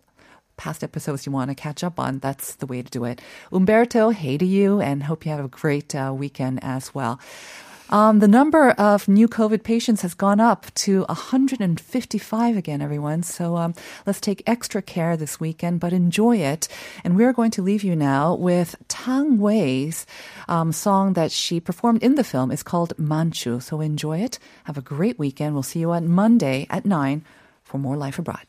past 0.56 0.84
episodes 0.84 1.26
you 1.26 1.32
want 1.32 1.50
to 1.50 1.54
catch 1.54 1.82
up 1.82 1.98
on, 1.98 2.20
that's 2.20 2.54
the 2.54 2.66
way 2.66 2.82
to 2.82 2.90
do 2.90 3.04
it. 3.04 3.20
Umberto, 3.52 4.10
hey 4.10 4.38
to 4.38 4.46
you, 4.46 4.80
and 4.80 5.02
hope 5.02 5.26
you 5.26 5.32
have 5.32 5.44
a 5.44 5.48
great 5.48 5.94
uh, 5.94 6.12
weekend 6.16 6.60
as 6.62 6.94
well. 6.94 7.18
Um, 7.90 8.18
the 8.18 8.28
number 8.28 8.70
of 8.72 9.08
new 9.08 9.28
COVID 9.28 9.62
patients 9.62 10.02
has 10.02 10.12
gone 10.12 10.40
up 10.40 10.66
to 10.74 11.04
155 11.04 12.56
again, 12.56 12.82
everyone. 12.82 13.22
So 13.22 13.56
um, 13.56 13.74
let's 14.04 14.20
take 14.20 14.42
extra 14.46 14.82
care 14.82 15.16
this 15.16 15.40
weekend, 15.40 15.80
but 15.80 15.92
enjoy 15.94 16.36
it. 16.36 16.68
And 17.02 17.16
we're 17.16 17.32
going 17.32 17.50
to 17.52 17.62
leave 17.62 17.82
you 17.82 17.96
now 17.96 18.34
with 18.34 18.76
Tang 18.88 19.38
Wei's 19.38 20.04
um, 20.48 20.72
song 20.72 21.14
that 21.14 21.32
she 21.32 21.60
performed 21.60 22.02
in 22.02 22.16
the 22.16 22.24
film. 22.24 22.50
It's 22.50 22.62
called 22.62 22.98
Manchu. 22.98 23.60
So 23.60 23.80
enjoy 23.80 24.18
it. 24.20 24.38
Have 24.64 24.76
a 24.76 24.82
great 24.82 25.18
weekend. 25.18 25.54
We'll 25.54 25.62
see 25.62 25.80
you 25.80 25.90
on 25.92 26.08
Monday 26.08 26.66
at 26.68 26.84
9 26.84 27.24
for 27.64 27.78
more 27.78 27.96
Life 27.96 28.18
Abroad. 28.18 28.46